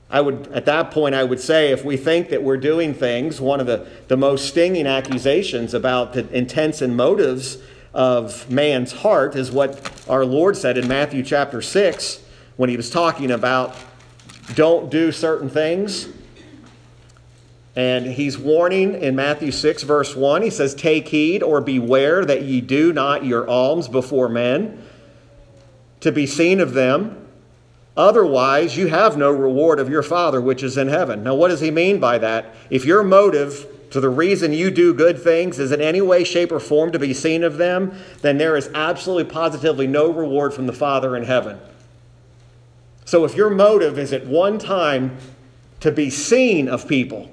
I 0.10 0.22
would, 0.22 0.48
at 0.50 0.66
that 0.66 0.92
point, 0.92 1.16
I 1.16 1.24
would 1.24 1.40
say 1.40 1.72
if 1.72 1.84
we 1.84 1.98
think 1.98 2.30
that 2.30 2.44
we're 2.44 2.58
doing 2.58 2.94
things, 2.94 3.42
one 3.42 3.60
of 3.60 3.66
the, 3.66 3.88
the 4.10 4.18
most 4.18 4.48
stinging 4.48 4.86
accusations 4.86 5.74
about 5.74 6.14
the 6.14 6.30
intents 6.32 6.84
and 6.84 6.96
motives 6.96 7.58
of 7.96 8.50
man's 8.52 8.92
heart 8.92 9.36
is 9.36 9.52
what 9.52 9.92
our 10.08 10.24
Lord 10.24 10.56
said 10.56 10.78
in 10.78 10.88
Matthew 10.88 11.24
chapter 11.24 11.64
6 11.64 12.22
when 12.58 12.70
he 12.70 12.78
was 12.78 12.92
talking 12.92 13.32
about 13.32 13.76
don't 14.54 14.92
do 14.92 15.12
certain 15.12 15.50
things. 15.50 16.10
And 17.76 18.06
he's 18.06 18.38
warning 18.38 18.94
in 18.94 19.16
Matthew 19.16 19.52
6, 19.52 19.82
verse 19.82 20.16
1, 20.16 20.44
he 20.44 20.52
says, 20.52 20.76
Take 20.76 21.08
heed 21.08 21.42
or 21.42 21.60
beware 21.60 22.24
that 22.24 22.44
ye 22.44 22.62
do 22.62 22.94
not 22.94 23.26
your 23.26 23.50
alms 23.50 23.88
before 23.88 24.30
men 24.30 24.83
to 26.04 26.12
be 26.12 26.28
seen 26.28 26.60
of 26.60 26.74
them. 26.74 27.18
Otherwise, 27.96 28.76
you 28.76 28.88
have 28.88 29.16
no 29.16 29.32
reward 29.32 29.80
of 29.80 29.90
your 29.90 30.04
Father 30.04 30.42
which 30.42 30.62
is 30.62 30.78
in 30.78 30.90
heaven. 30.90 31.24
Now, 31.24 31.34
what 31.34 31.48
does 31.48 31.62
he 31.62 31.72
mean 31.72 32.00
by 32.00 32.18
that? 32.18 32.54
If 32.70 32.84
your 32.84 33.04
motive 33.04 33.68
to 33.92 34.02
the 34.02 34.10
reason 34.10 34.52
you 34.52 34.70
do 34.70 34.94
good 34.94 35.22
things 35.22 35.60
is 35.60 35.72
in 35.72 35.80
any 35.80 36.02
way, 36.02 36.26
shape, 36.26 36.52
or 36.52 36.60
form 36.60 36.92
to 36.92 37.00
be 37.00 37.14
seen 37.14 37.42
of 37.42 37.56
them, 37.56 37.98
then 38.22 38.38
there 38.38 38.58
is 38.58 38.70
absolutely 38.76 39.32
positively 39.32 39.88
no 39.88 40.12
reward 40.12 40.54
from 40.54 40.68
the 40.68 40.74
Father 40.74 41.16
in 41.16 41.24
heaven. 41.24 41.58
So, 43.06 43.24
if 43.24 43.36
your 43.36 43.50
motive 43.50 43.98
is 43.98 44.12
at 44.12 44.26
one 44.26 44.60
time 44.60 45.18
to 45.80 45.92
be 45.92 46.10
seen 46.10 46.68
of 46.68 46.86
people, 46.86 47.32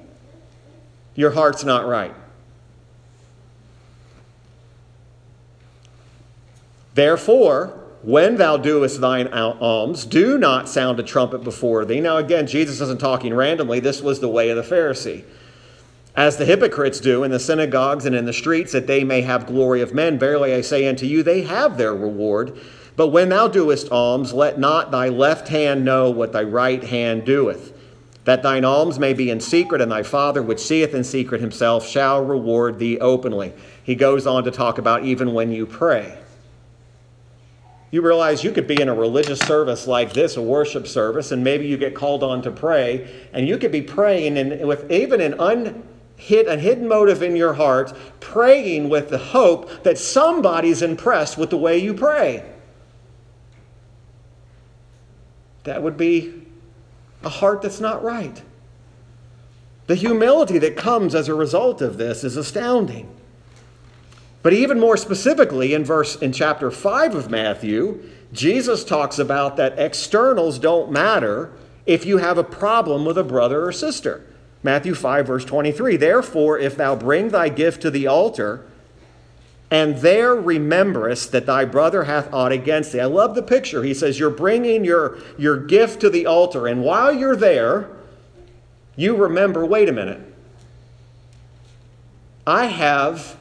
your 1.15 1.31
heart's 1.31 1.65
not 1.65 1.85
right. 1.87 2.13
Therefore, 6.93 7.80
when 8.03 8.37
thou 8.37 8.57
doest 8.57 8.99
thine 8.99 9.27
alms, 9.27 10.05
do 10.05 10.37
not 10.37 10.67
sound 10.67 10.99
a 10.99 11.03
trumpet 11.03 11.43
before 11.43 11.85
thee. 11.85 12.01
Now, 12.01 12.17
again, 12.17 12.47
Jesus 12.47 12.81
isn't 12.81 12.99
talking 12.99 13.33
randomly. 13.33 13.79
This 13.79 14.01
was 14.01 14.19
the 14.19 14.29
way 14.29 14.49
of 14.49 14.57
the 14.57 14.75
Pharisee. 14.75 15.23
As 16.15 16.37
the 16.37 16.45
hypocrites 16.45 16.99
do 16.99 17.23
in 17.23 17.31
the 17.31 17.39
synagogues 17.39 18.05
and 18.05 18.15
in 18.15 18.25
the 18.25 18.33
streets, 18.33 18.73
that 18.73 18.87
they 18.87 19.03
may 19.03 19.21
have 19.21 19.45
glory 19.45 19.81
of 19.81 19.93
men. 19.93 20.19
Verily 20.19 20.53
I 20.53 20.61
say 20.61 20.87
unto 20.87 21.05
you, 21.05 21.23
they 21.23 21.43
have 21.43 21.77
their 21.77 21.95
reward. 21.95 22.59
But 22.97 23.07
when 23.09 23.29
thou 23.29 23.47
doest 23.47 23.89
alms, 23.91 24.33
let 24.33 24.59
not 24.59 24.91
thy 24.91 25.07
left 25.07 25.47
hand 25.47 25.85
know 25.85 26.09
what 26.09 26.33
thy 26.33 26.43
right 26.43 26.83
hand 26.83 27.25
doeth, 27.25 27.71
that 28.25 28.43
thine 28.43 28.65
alms 28.65 28.99
may 28.99 29.13
be 29.13 29.29
in 29.29 29.39
secret, 29.39 29.79
and 29.79 29.91
thy 29.91 30.03
Father, 30.03 30.41
which 30.41 30.59
seeth 30.59 30.93
in 30.93 31.03
secret 31.03 31.39
himself, 31.39 31.87
shall 31.87 32.23
reward 32.23 32.77
thee 32.77 32.99
openly. 32.99 33.53
He 33.83 33.95
goes 33.95 34.27
on 34.27 34.43
to 34.43 34.51
talk 34.51 34.77
about 34.77 35.05
even 35.05 35.33
when 35.33 35.51
you 35.51 35.65
pray. 35.65 36.20
You 37.91 38.01
realize 38.01 38.43
you 38.43 38.53
could 38.53 38.67
be 38.67 38.81
in 38.81 38.87
a 38.87 38.95
religious 38.95 39.39
service 39.39 39.85
like 39.85 40.13
this, 40.13 40.37
a 40.37 40.41
worship 40.41 40.87
service, 40.87 41.31
and 41.31 41.43
maybe 41.43 41.67
you 41.67 41.75
get 41.75 41.93
called 41.93 42.23
on 42.23 42.41
to 42.43 42.51
pray, 42.51 43.27
and 43.33 43.47
you 43.47 43.57
could 43.57 43.71
be 43.71 43.81
praying 43.81 44.37
and 44.37 44.65
with 44.65 44.89
even 44.89 45.19
an 45.19 45.33
unhit 45.33 46.47
a 46.47 46.57
hidden 46.57 46.87
motive 46.87 47.21
in 47.21 47.35
your 47.35 47.53
heart, 47.53 47.93
praying 48.21 48.87
with 48.87 49.09
the 49.09 49.17
hope 49.17 49.83
that 49.83 49.97
somebody's 49.97 50.81
impressed 50.81 51.37
with 51.37 51.49
the 51.49 51.57
way 51.57 51.77
you 51.77 51.93
pray. 51.93 52.49
That 55.63 55.83
would 55.83 55.97
be 55.97 56.45
a 57.23 57.29
heart 57.29 57.61
that's 57.61 57.81
not 57.81 58.01
right. 58.03 58.41
The 59.87 59.95
humility 59.95 60.57
that 60.59 60.77
comes 60.77 61.13
as 61.13 61.27
a 61.27 61.35
result 61.35 61.81
of 61.81 61.97
this 61.97 62.23
is 62.23 62.37
astounding. 62.37 63.13
But 64.43 64.53
even 64.53 64.79
more 64.79 64.97
specifically, 64.97 65.73
in 65.73 65.85
verse 65.85 66.15
in 66.15 66.33
chapter 66.33 66.71
5 66.71 67.15
of 67.15 67.29
Matthew, 67.29 68.03
Jesus 68.33 68.83
talks 68.83 69.19
about 69.19 69.57
that 69.57 69.77
externals 69.77 70.57
don't 70.57 70.91
matter 70.91 71.51
if 71.85 72.05
you 72.05 72.17
have 72.17 72.37
a 72.37 72.43
problem 72.43 73.05
with 73.05 73.17
a 73.17 73.23
brother 73.23 73.65
or 73.67 73.71
sister. 73.71 74.25
Matthew 74.63 74.95
5, 74.95 75.27
verse 75.27 75.45
23. 75.45 75.97
Therefore, 75.97 76.57
if 76.57 76.75
thou 76.75 76.95
bring 76.95 77.29
thy 77.29 77.49
gift 77.49 77.81
to 77.81 77.91
the 77.91 78.07
altar, 78.07 78.65
and 79.71 79.97
there 79.99 80.35
rememberest 80.35 81.31
that 81.31 81.45
thy 81.45 81.63
brother 81.63 82.03
hath 82.03 82.31
aught 82.33 82.51
against 82.51 82.91
thee. 82.91 82.99
I 82.99 83.05
love 83.05 83.35
the 83.35 83.41
picture. 83.41 83.83
He 83.83 83.93
says, 83.93 84.19
You're 84.19 84.29
bringing 84.29 84.83
your, 84.83 85.17
your 85.37 85.57
gift 85.57 86.01
to 86.01 86.09
the 86.09 86.25
altar, 86.25 86.67
and 86.67 86.83
while 86.83 87.13
you're 87.13 87.37
there, 87.37 87.89
you 88.97 89.15
remember 89.15 89.65
wait 89.65 89.87
a 89.87 89.93
minute. 89.93 90.19
I 92.45 92.65
have 92.65 93.37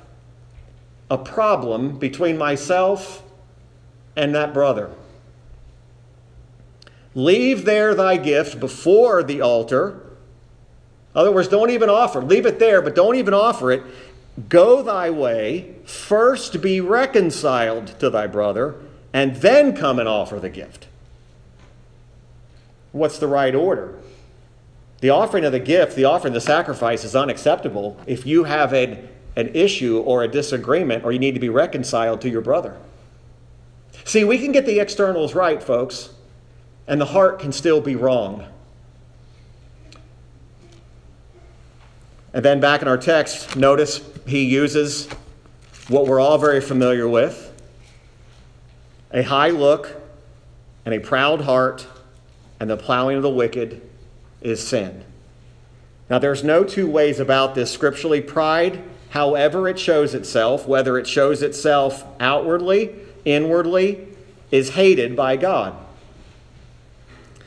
a 1.10 1.18
problem 1.18 1.98
between 1.98 2.38
myself 2.38 3.22
and 4.16 4.34
that 4.34 4.54
brother. 4.54 4.90
Leave 7.14 7.64
there 7.64 7.94
thy 7.94 8.16
gift 8.16 8.60
before 8.60 9.22
the 9.22 9.40
altar. 9.40 10.00
In 11.14 11.20
other 11.20 11.32
words, 11.32 11.48
don't 11.48 11.70
even 11.70 11.90
offer. 11.90 12.22
Leave 12.22 12.46
it 12.46 12.60
there, 12.60 12.80
but 12.80 12.94
don't 12.94 13.16
even 13.16 13.34
offer 13.34 13.72
it. 13.72 13.82
Go 14.48 14.82
thy 14.82 15.10
way, 15.10 15.74
first 15.84 16.62
be 16.62 16.80
reconciled 16.80 17.98
to 17.98 18.08
thy 18.08 18.28
brother, 18.28 18.76
and 19.12 19.36
then 19.36 19.76
come 19.76 19.98
and 19.98 20.08
offer 20.08 20.38
the 20.38 20.48
gift. 20.48 20.86
What's 22.92 23.18
the 23.18 23.26
right 23.26 23.54
order? 23.54 23.98
The 25.00 25.10
offering 25.10 25.44
of 25.44 25.52
the 25.52 25.60
gift, 25.60 25.96
the 25.96 26.04
offering 26.04 26.30
of 26.32 26.34
the 26.34 26.40
sacrifice 26.40 27.04
is 27.04 27.16
unacceptable 27.16 27.98
if 28.06 28.24
you 28.24 28.44
have 28.44 28.72
an 28.72 29.08
an 29.40 29.54
issue 29.54 29.98
or 29.98 30.22
a 30.22 30.28
disagreement 30.28 31.04
or 31.04 31.12
you 31.12 31.18
need 31.18 31.34
to 31.34 31.40
be 31.40 31.48
reconciled 31.48 32.20
to 32.20 32.28
your 32.28 32.42
brother. 32.42 32.76
See, 34.04 34.24
we 34.24 34.38
can 34.38 34.52
get 34.52 34.66
the 34.66 34.78
externals 34.78 35.34
right, 35.34 35.62
folks, 35.62 36.10
and 36.86 37.00
the 37.00 37.06
heart 37.06 37.40
can 37.40 37.52
still 37.52 37.80
be 37.80 37.96
wrong. 37.96 38.46
And 42.32 42.44
then 42.44 42.60
back 42.60 42.82
in 42.82 42.88
our 42.88 42.98
text, 42.98 43.56
notice 43.56 44.00
he 44.26 44.44
uses 44.44 45.08
what 45.88 46.06
we're 46.06 46.20
all 46.20 46.38
very 46.38 46.60
familiar 46.60 47.08
with 47.08 47.48
a 49.12 49.22
high 49.22 49.50
look 49.50 50.00
and 50.84 50.94
a 50.94 51.00
proud 51.00 51.40
heart, 51.40 51.84
and 52.60 52.70
the 52.70 52.76
plowing 52.76 53.16
of 53.16 53.22
the 53.24 53.30
wicked 53.30 53.82
is 54.40 54.64
sin. 54.64 55.04
Now, 56.08 56.18
there's 56.18 56.44
no 56.44 56.62
two 56.64 56.88
ways 56.88 57.18
about 57.18 57.54
this 57.54 57.72
scripturally. 57.72 58.20
Pride 58.20 58.82
however 59.10 59.68
it 59.68 59.78
shows 59.78 60.14
itself, 60.14 60.66
whether 60.66 60.98
it 60.98 61.06
shows 61.06 61.42
itself 61.42 62.04
outwardly, 62.18 62.94
inwardly, 63.24 64.08
is 64.50 64.70
hated 64.70 65.14
by 65.14 65.36
God. 65.36 65.76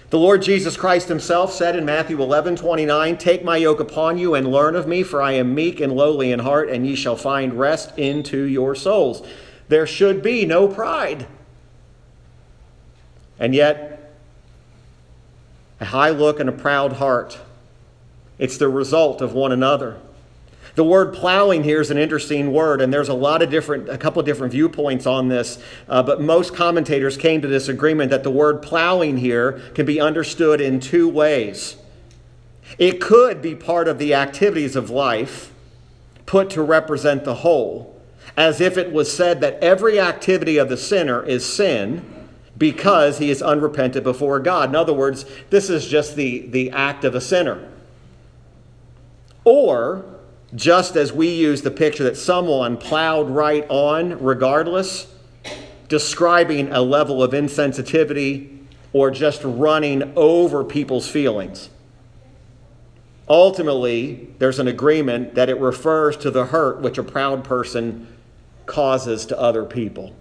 The 0.10 0.20
Lord 0.20 0.44
Jesus 0.44 0.78
Christ 0.78 1.08
himself 1.08 1.52
said 1.52 1.76
in 1.76 1.86
Matthew 1.86 2.22
11 2.22 2.58
29, 2.58 3.18
Take 3.18 3.44
my 3.44 3.58
yoke 3.58 3.80
upon 3.80 4.20
you 4.20 4.36
and 4.36 4.52
learn 4.52 4.76
of 4.76 4.88
me, 4.88 5.02
for 5.02 5.22
I 5.22 5.32
am 5.32 5.56
meek 5.56 5.80
and 5.80 5.92
lowly 5.92 6.32
in 6.32 6.40
heart, 6.40 6.70
and 6.70 6.86
ye 6.86 6.96
shall 6.96 7.16
find 7.16 7.58
rest 7.58 7.98
into 7.98 8.44
your 8.44 8.76
souls. 8.76 9.26
There 9.70 9.88
should 9.88 10.22
be 10.22 10.46
no 10.46 10.68
pride. 10.68 11.26
And 13.40 13.56
yet, 13.56 14.14
a 15.80 15.86
high 15.86 16.12
look 16.12 16.40
and 16.40 16.48
a 16.48 16.54
proud 16.54 16.94
heart, 16.94 17.40
it's 18.38 18.58
the 18.58 18.70
result 18.70 19.20
of 19.20 19.34
one 19.34 19.52
another. 19.52 20.00
The 20.76 20.84
word 20.84 21.14
plowing 21.14 21.64
here 21.64 21.82
is 21.82 21.92
an 21.92 22.00
interesting 22.00 22.52
word, 22.52 22.82
and 22.82 22.92
there's 22.92 23.10
a 23.10 23.14
lot 23.14 23.44
of 23.44 23.52
different, 23.52 23.90
a 23.90 23.98
couple 23.98 24.20
of 24.20 24.26
different 24.26 24.52
viewpoints 24.52 25.06
on 25.06 25.28
this. 25.28 25.64
Uh, 25.88 26.02
but 26.02 26.20
most 26.20 26.56
commentators 26.56 27.16
came 27.16 27.42
to 27.42 27.48
this 27.48 27.68
agreement 27.68 28.10
that 28.10 28.24
the 28.24 28.32
word 28.32 28.64
plowing 28.64 29.18
here 29.18 29.62
can 29.76 29.86
be 29.86 30.02
understood 30.02 30.60
in 30.60 30.80
two 30.80 31.08
ways. 31.08 31.76
It 32.80 33.00
could 33.00 33.42
be 33.42 33.54
part 33.56 33.88
of 33.88 34.00
the 34.00 34.16
activities 34.16 34.76
of 34.76 34.90
life 34.90 35.52
put 36.26 36.50
to 36.52 36.64
represent 36.64 37.24
the 37.24 37.36
whole, 37.36 38.02
as 38.36 38.60
if 38.60 38.76
it 38.76 38.92
was 38.92 39.16
said 39.16 39.42
that 39.42 39.62
every 39.62 40.00
activity 40.00 40.58
of 40.58 40.70
the 40.70 40.78
sinner 40.78 41.24
is 41.24 41.46
sin 41.46 42.04
because 42.58 43.20
he 43.20 43.30
is 43.30 43.44
unrepentant 43.44 44.04
before 44.04 44.40
God. 44.40 44.70
In 44.70 44.76
other 44.76 44.94
words, 44.94 45.26
this 45.52 45.70
is 45.70 45.86
just 45.86 46.16
the, 46.16 46.48
the 46.48 46.72
act 46.72 47.04
of 47.04 47.14
a 47.14 47.22
sinner. 47.22 47.70
Or 49.44 50.13
just 50.56 50.96
as 50.96 51.12
we 51.12 51.30
use 51.30 51.62
the 51.62 51.72
picture 51.72 52.04
that 52.04 52.18
someone 52.18 52.78
plowed 52.78 53.30
right 53.30 53.66
on 53.70 54.24
regardless, 54.24 55.08
describing 55.88 56.72
a 56.72 56.82
level 56.82 57.24
of 57.24 57.32
insensitivity 57.32 58.60
or 58.94 59.10
just 59.10 59.42
running 59.44 60.14
over 60.16 60.64
people's 60.64 61.10
feelings. 61.10 61.70
Ultimately, 63.28 64.30
there's 64.38 64.60
an 64.60 64.68
agreement 64.68 65.36
that 65.36 65.50
it 65.50 65.60
refers 65.60 66.18
to 66.18 66.30
the 66.30 66.46
hurt 66.46 66.82
which 66.82 66.98
a 66.98 67.04
proud 67.04 67.44
person 67.44 68.08
causes 68.66 69.26
to 69.28 69.40
other 69.40 69.64
people. 69.64 70.14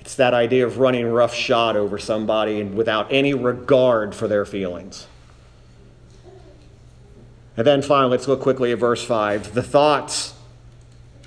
It's 0.00 0.14
that 0.16 0.32
idea 0.32 0.66
of 0.66 0.78
running 0.78 1.06
roughshod 1.06 1.76
over 1.76 1.98
somebody 1.98 2.62
without 2.62 3.12
any 3.12 3.34
regard 3.34 4.14
for 4.14 4.26
their 4.26 4.46
feelings. 4.46 5.06
And 7.58 7.66
then 7.66 7.82
finally, 7.82 8.12
let's 8.12 8.28
look 8.28 8.40
quickly 8.40 8.70
at 8.70 8.78
verse 8.78 9.04
5. 9.04 9.52
The 9.52 9.64
thoughts 9.64 10.34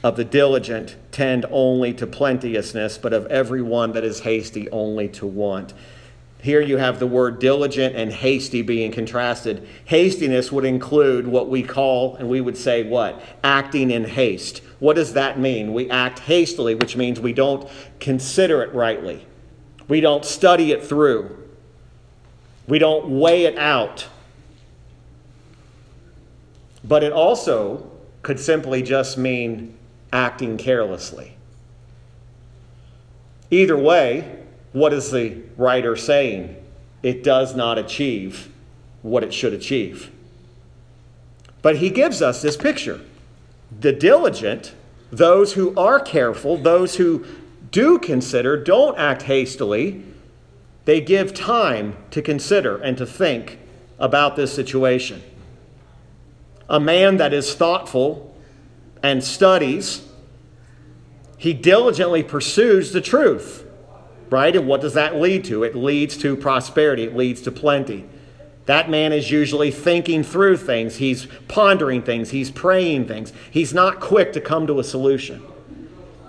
of 0.02 0.16
the 0.16 0.24
diligent 0.24 0.96
tend 1.12 1.46
only 1.52 1.94
to 1.96 2.08
plenteousness, 2.08 2.98
but 2.98 3.12
of 3.12 3.26
every 3.26 3.62
one 3.62 3.92
that 3.92 4.06
is 4.06 4.22
hasty 4.22 4.70
only 4.70 5.10
to 5.10 5.28
want. 5.28 5.74
Here 6.42 6.62
you 6.62 6.78
have 6.78 7.00
the 7.00 7.06
word 7.06 7.40
diligent 7.40 7.98
and 7.98 8.14
hasty 8.14 8.62
being 8.62 8.94
contrasted. 8.94 9.68
Hastiness 9.84 10.54
would 10.54 10.64
include 10.64 11.28
what 11.28 11.50
we 11.50 11.64
call, 11.64 12.16
and 12.16 12.30
we 12.30 12.40
would 12.40 12.58
say, 12.58 12.84
what? 12.84 13.22
Acting 13.44 13.92
in 13.92 14.06
haste. 14.06 14.62
What 14.80 14.96
does 14.96 15.12
that 15.12 15.38
mean? 15.38 15.74
We 15.74 15.90
act 15.90 16.20
hastily, 16.20 16.76
which 16.76 16.96
means 16.96 17.20
we 17.20 17.34
don't 17.34 17.70
consider 18.00 18.64
it 18.64 18.74
rightly, 18.74 19.28
we 19.90 20.00
don't 20.00 20.24
study 20.24 20.72
it 20.72 20.82
through, 20.82 21.38
we 22.70 22.80
don't 22.80 23.20
weigh 23.20 23.44
it 23.44 23.58
out. 23.58 24.08
But 26.84 27.04
it 27.04 27.14
also 27.14 27.90
could 28.22 28.40
simply 28.40 28.82
just 28.82 29.18
mean 29.18 29.78
acting 30.12 30.58
carelessly. 30.58 31.38
Either 33.50 33.78
way, 33.78 34.44
what 34.72 34.94
is 34.94 35.12
the 35.12 35.38
writer 35.58 35.96
saying? 35.96 36.56
It 37.04 37.24
does 37.24 37.56
not 37.56 37.78
achieve 37.78 38.52
what 39.02 39.24
it 39.24 39.34
should 39.34 39.54
achieve. 39.54 40.12
But 41.62 41.78
he 41.78 41.90
gives 41.90 42.22
us 42.22 42.42
this 42.42 42.58
picture. 42.58 43.02
The 43.80 43.92
diligent, 43.92 44.74
those 45.12 45.54
who 45.54 45.76
are 45.76 46.00
careful, 46.00 46.58
those 46.58 46.96
who 46.96 47.26
do 47.72 48.00
consider, 48.00 48.62
don't 48.62 48.98
act 48.98 49.24
hastily, 49.24 50.04
they 50.86 51.02
give 51.02 51.34
time 51.34 51.96
to 52.12 52.22
consider 52.22 52.78
and 52.78 52.98
to 52.98 53.06
think 53.06 53.60
about 54.00 54.36
this 54.36 54.54
situation. 54.54 55.22
A 56.72 56.80
man 56.80 57.18
that 57.18 57.34
is 57.34 57.54
thoughtful 57.54 58.36
and 59.04 59.24
studies, 59.24 60.08
he 61.38 61.54
diligently 61.54 62.24
pursues 62.24 62.94
the 62.94 63.02
truth 63.02 63.68
right? 64.32 64.56
And 64.56 64.66
what 64.66 64.82
does 64.82 64.96
that 64.96 65.18
lead 65.18 65.44
to? 65.46 65.64
It 65.64 65.76
leads 65.76 66.18
to 66.18 66.36
prosperity, 66.36 67.04
it 67.04 67.16
leads 67.16 67.42
to 67.42 67.52
plenty. 67.52 68.06
That 68.66 68.90
man 68.90 69.12
is 69.12 69.30
usually 69.30 69.70
thinking 69.70 70.24
through 70.24 70.58
things, 70.58 70.96
he's 70.96 71.28
pondering 71.48 72.02
things, 72.02 72.32
he's 72.32 72.50
praying 72.50 73.08
things. 73.08 73.34
He's 73.52 73.74
not 73.74 74.00
quick 74.00 74.34
to 74.34 74.42
come 74.42 74.66
to 74.68 74.80
a 74.80 74.84
solution. 74.84 75.44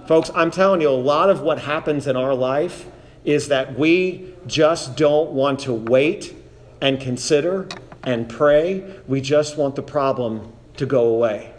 Folks, 0.06 0.30
I'm 0.34 0.50
telling 0.50 0.80
you, 0.80 0.88
a 0.88 0.90
lot 0.90 1.30
of 1.30 1.40
what 1.40 1.60
happens 1.60 2.06
in 2.06 2.16
our 2.16 2.34
life 2.34 2.86
is 3.24 3.48
that 3.48 3.78
we 3.78 4.34
just 4.46 4.96
don't 4.96 5.30
want 5.30 5.60
to 5.60 5.72
wait 5.72 6.34
and 6.80 7.00
consider 7.00 7.68
and 8.04 8.28
pray. 8.28 9.00
We 9.06 9.20
just 9.20 9.56
want 9.56 9.76
the 9.76 9.82
problem 9.82 10.52
to 10.76 10.86
go 10.86 11.06
away. 11.06 11.52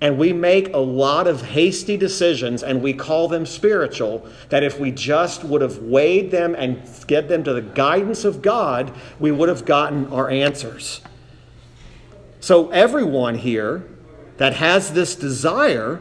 And 0.00 0.18
we 0.18 0.32
make 0.32 0.74
a 0.74 0.78
lot 0.78 1.28
of 1.28 1.42
hasty 1.42 1.96
decisions 1.96 2.64
and 2.64 2.82
we 2.82 2.92
call 2.92 3.28
them 3.28 3.46
spiritual. 3.46 4.26
That 4.48 4.64
if 4.64 4.80
we 4.80 4.90
just 4.90 5.44
would 5.44 5.62
have 5.62 5.78
weighed 5.78 6.32
them 6.32 6.56
and 6.56 6.82
get 7.06 7.28
them 7.28 7.44
to 7.44 7.52
the 7.52 7.62
guidance 7.62 8.24
of 8.24 8.42
God, 8.42 8.92
we 9.20 9.30
would 9.30 9.48
have 9.48 9.64
gotten 9.64 10.08
our 10.08 10.28
answers. 10.28 11.02
So, 12.40 12.70
everyone 12.70 13.36
here 13.36 13.86
that 14.38 14.54
has 14.54 14.92
this 14.92 15.14
desire, 15.14 16.00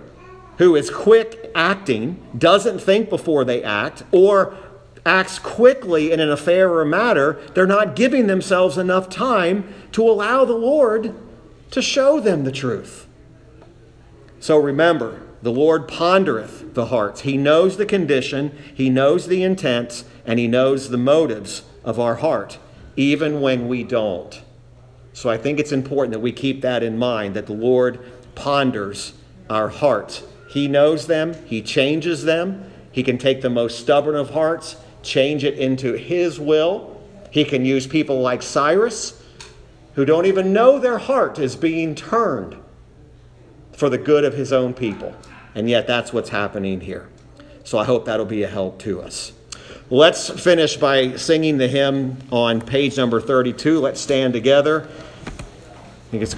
who 0.58 0.76
is 0.76 0.90
quick 0.90 1.52
acting, 1.54 2.20
doesn't 2.36 2.80
think 2.80 3.08
before 3.08 3.46
they 3.46 3.62
act, 3.62 4.04
or 4.12 4.58
acts 5.06 5.40
quickly 5.40 6.12
in 6.12 6.20
an 6.20 6.30
affair 6.30 6.74
or 6.74 6.86
matter, 6.86 7.40
they're 7.54 7.66
not 7.66 7.96
giving 7.96 8.28
themselves 8.28 8.78
enough 8.78 9.10
time 9.10 9.74
to 9.92 10.08
allow 10.08 10.46
the 10.46 10.54
Lord 10.54 11.16
to 11.72 11.82
show 11.82 12.20
them 12.20 12.44
the 12.44 12.52
truth. 12.52 13.08
So 14.40 14.58
remember, 14.58 15.22
the 15.42 15.52
Lord 15.52 15.88
pondereth 15.88 16.74
the 16.74 16.88
hearts. 16.88 17.22
He 17.22 17.38
knows 17.38 17.78
the 17.78 17.86
condition, 17.86 18.58
He 18.74 18.90
knows 18.90 19.28
the 19.28 19.44
intents, 19.44 20.06
and 20.26 20.38
He 20.38 20.48
knows 20.48 20.90
the 20.90 20.98
motives 20.98 21.64
of 21.84 22.00
our 22.00 22.16
heart, 22.16 22.60
even 22.96 23.42
when 23.42 23.68
we 23.68 23.84
don't. 23.84 24.42
So 25.14 25.30
I 25.30 25.38
think 25.38 25.60
it's 25.60 25.72
important 25.72 26.14
that 26.14 26.20
we 26.20 26.32
keep 26.32 26.62
that 26.62 26.84
in 26.84 26.98
mind 26.98 27.36
that 27.36 27.48
the 27.48 27.54
Lord 27.54 28.00
ponders 28.36 29.14
our 29.50 29.70
hearts. 29.70 30.24
He 30.50 30.68
knows 30.68 31.08
them, 31.08 31.34
He 31.46 31.62
changes 31.62 32.24
them. 32.24 32.72
He 32.92 33.04
can 33.04 33.18
take 33.18 33.42
the 33.42 33.50
most 33.50 33.80
stubborn 33.80 34.16
of 34.16 34.32
hearts, 34.32 34.76
change 35.04 35.44
it 35.44 35.58
into 35.58 35.94
His 35.94 36.40
will. 36.40 37.02
He 37.32 37.46
can 37.46 37.66
use 37.66 37.88
people 37.88 38.22
like 38.22 38.42
Cyrus, 38.42 39.22
who 39.96 40.06
don't 40.06 40.26
even 40.26 40.54
know 40.54 40.80
their 40.80 40.98
heart 40.98 41.40
is 41.40 41.56
being 41.56 41.96
turned 41.96 42.58
for 43.74 43.90
the 43.90 43.98
good 43.98 44.24
of 44.24 44.36
his 44.36 44.54
own 44.54 44.76
people. 44.76 45.12
And 45.56 45.68
yet 45.68 45.88
that's 45.88 46.14
what's 46.14 46.30
happening 46.30 46.82
here. 46.82 47.10
So 47.64 47.80
I 47.80 47.84
hope 47.84 48.06
that'll 48.06 48.28
be 48.28 48.44
a 48.44 48.48
help 48.48 48.78
to 48.82 49.02
us. 49.02 49.32
Let's 49.90 50.30
finish 50.30 50.78
by 50.78 51.16
singing 51.16 51.58
the 51.58 51.68
hymn 51.68 52.18
on 52.32 52.62
page 52.62 52.96
number 52.96 53.20
32. 53.20 53.80
Let's 53.80 54.00
stand 54.00 54.34
together. 54.34 54.88
I 54.88 56.12
think 56.12 56.22
it's 56.22 56.30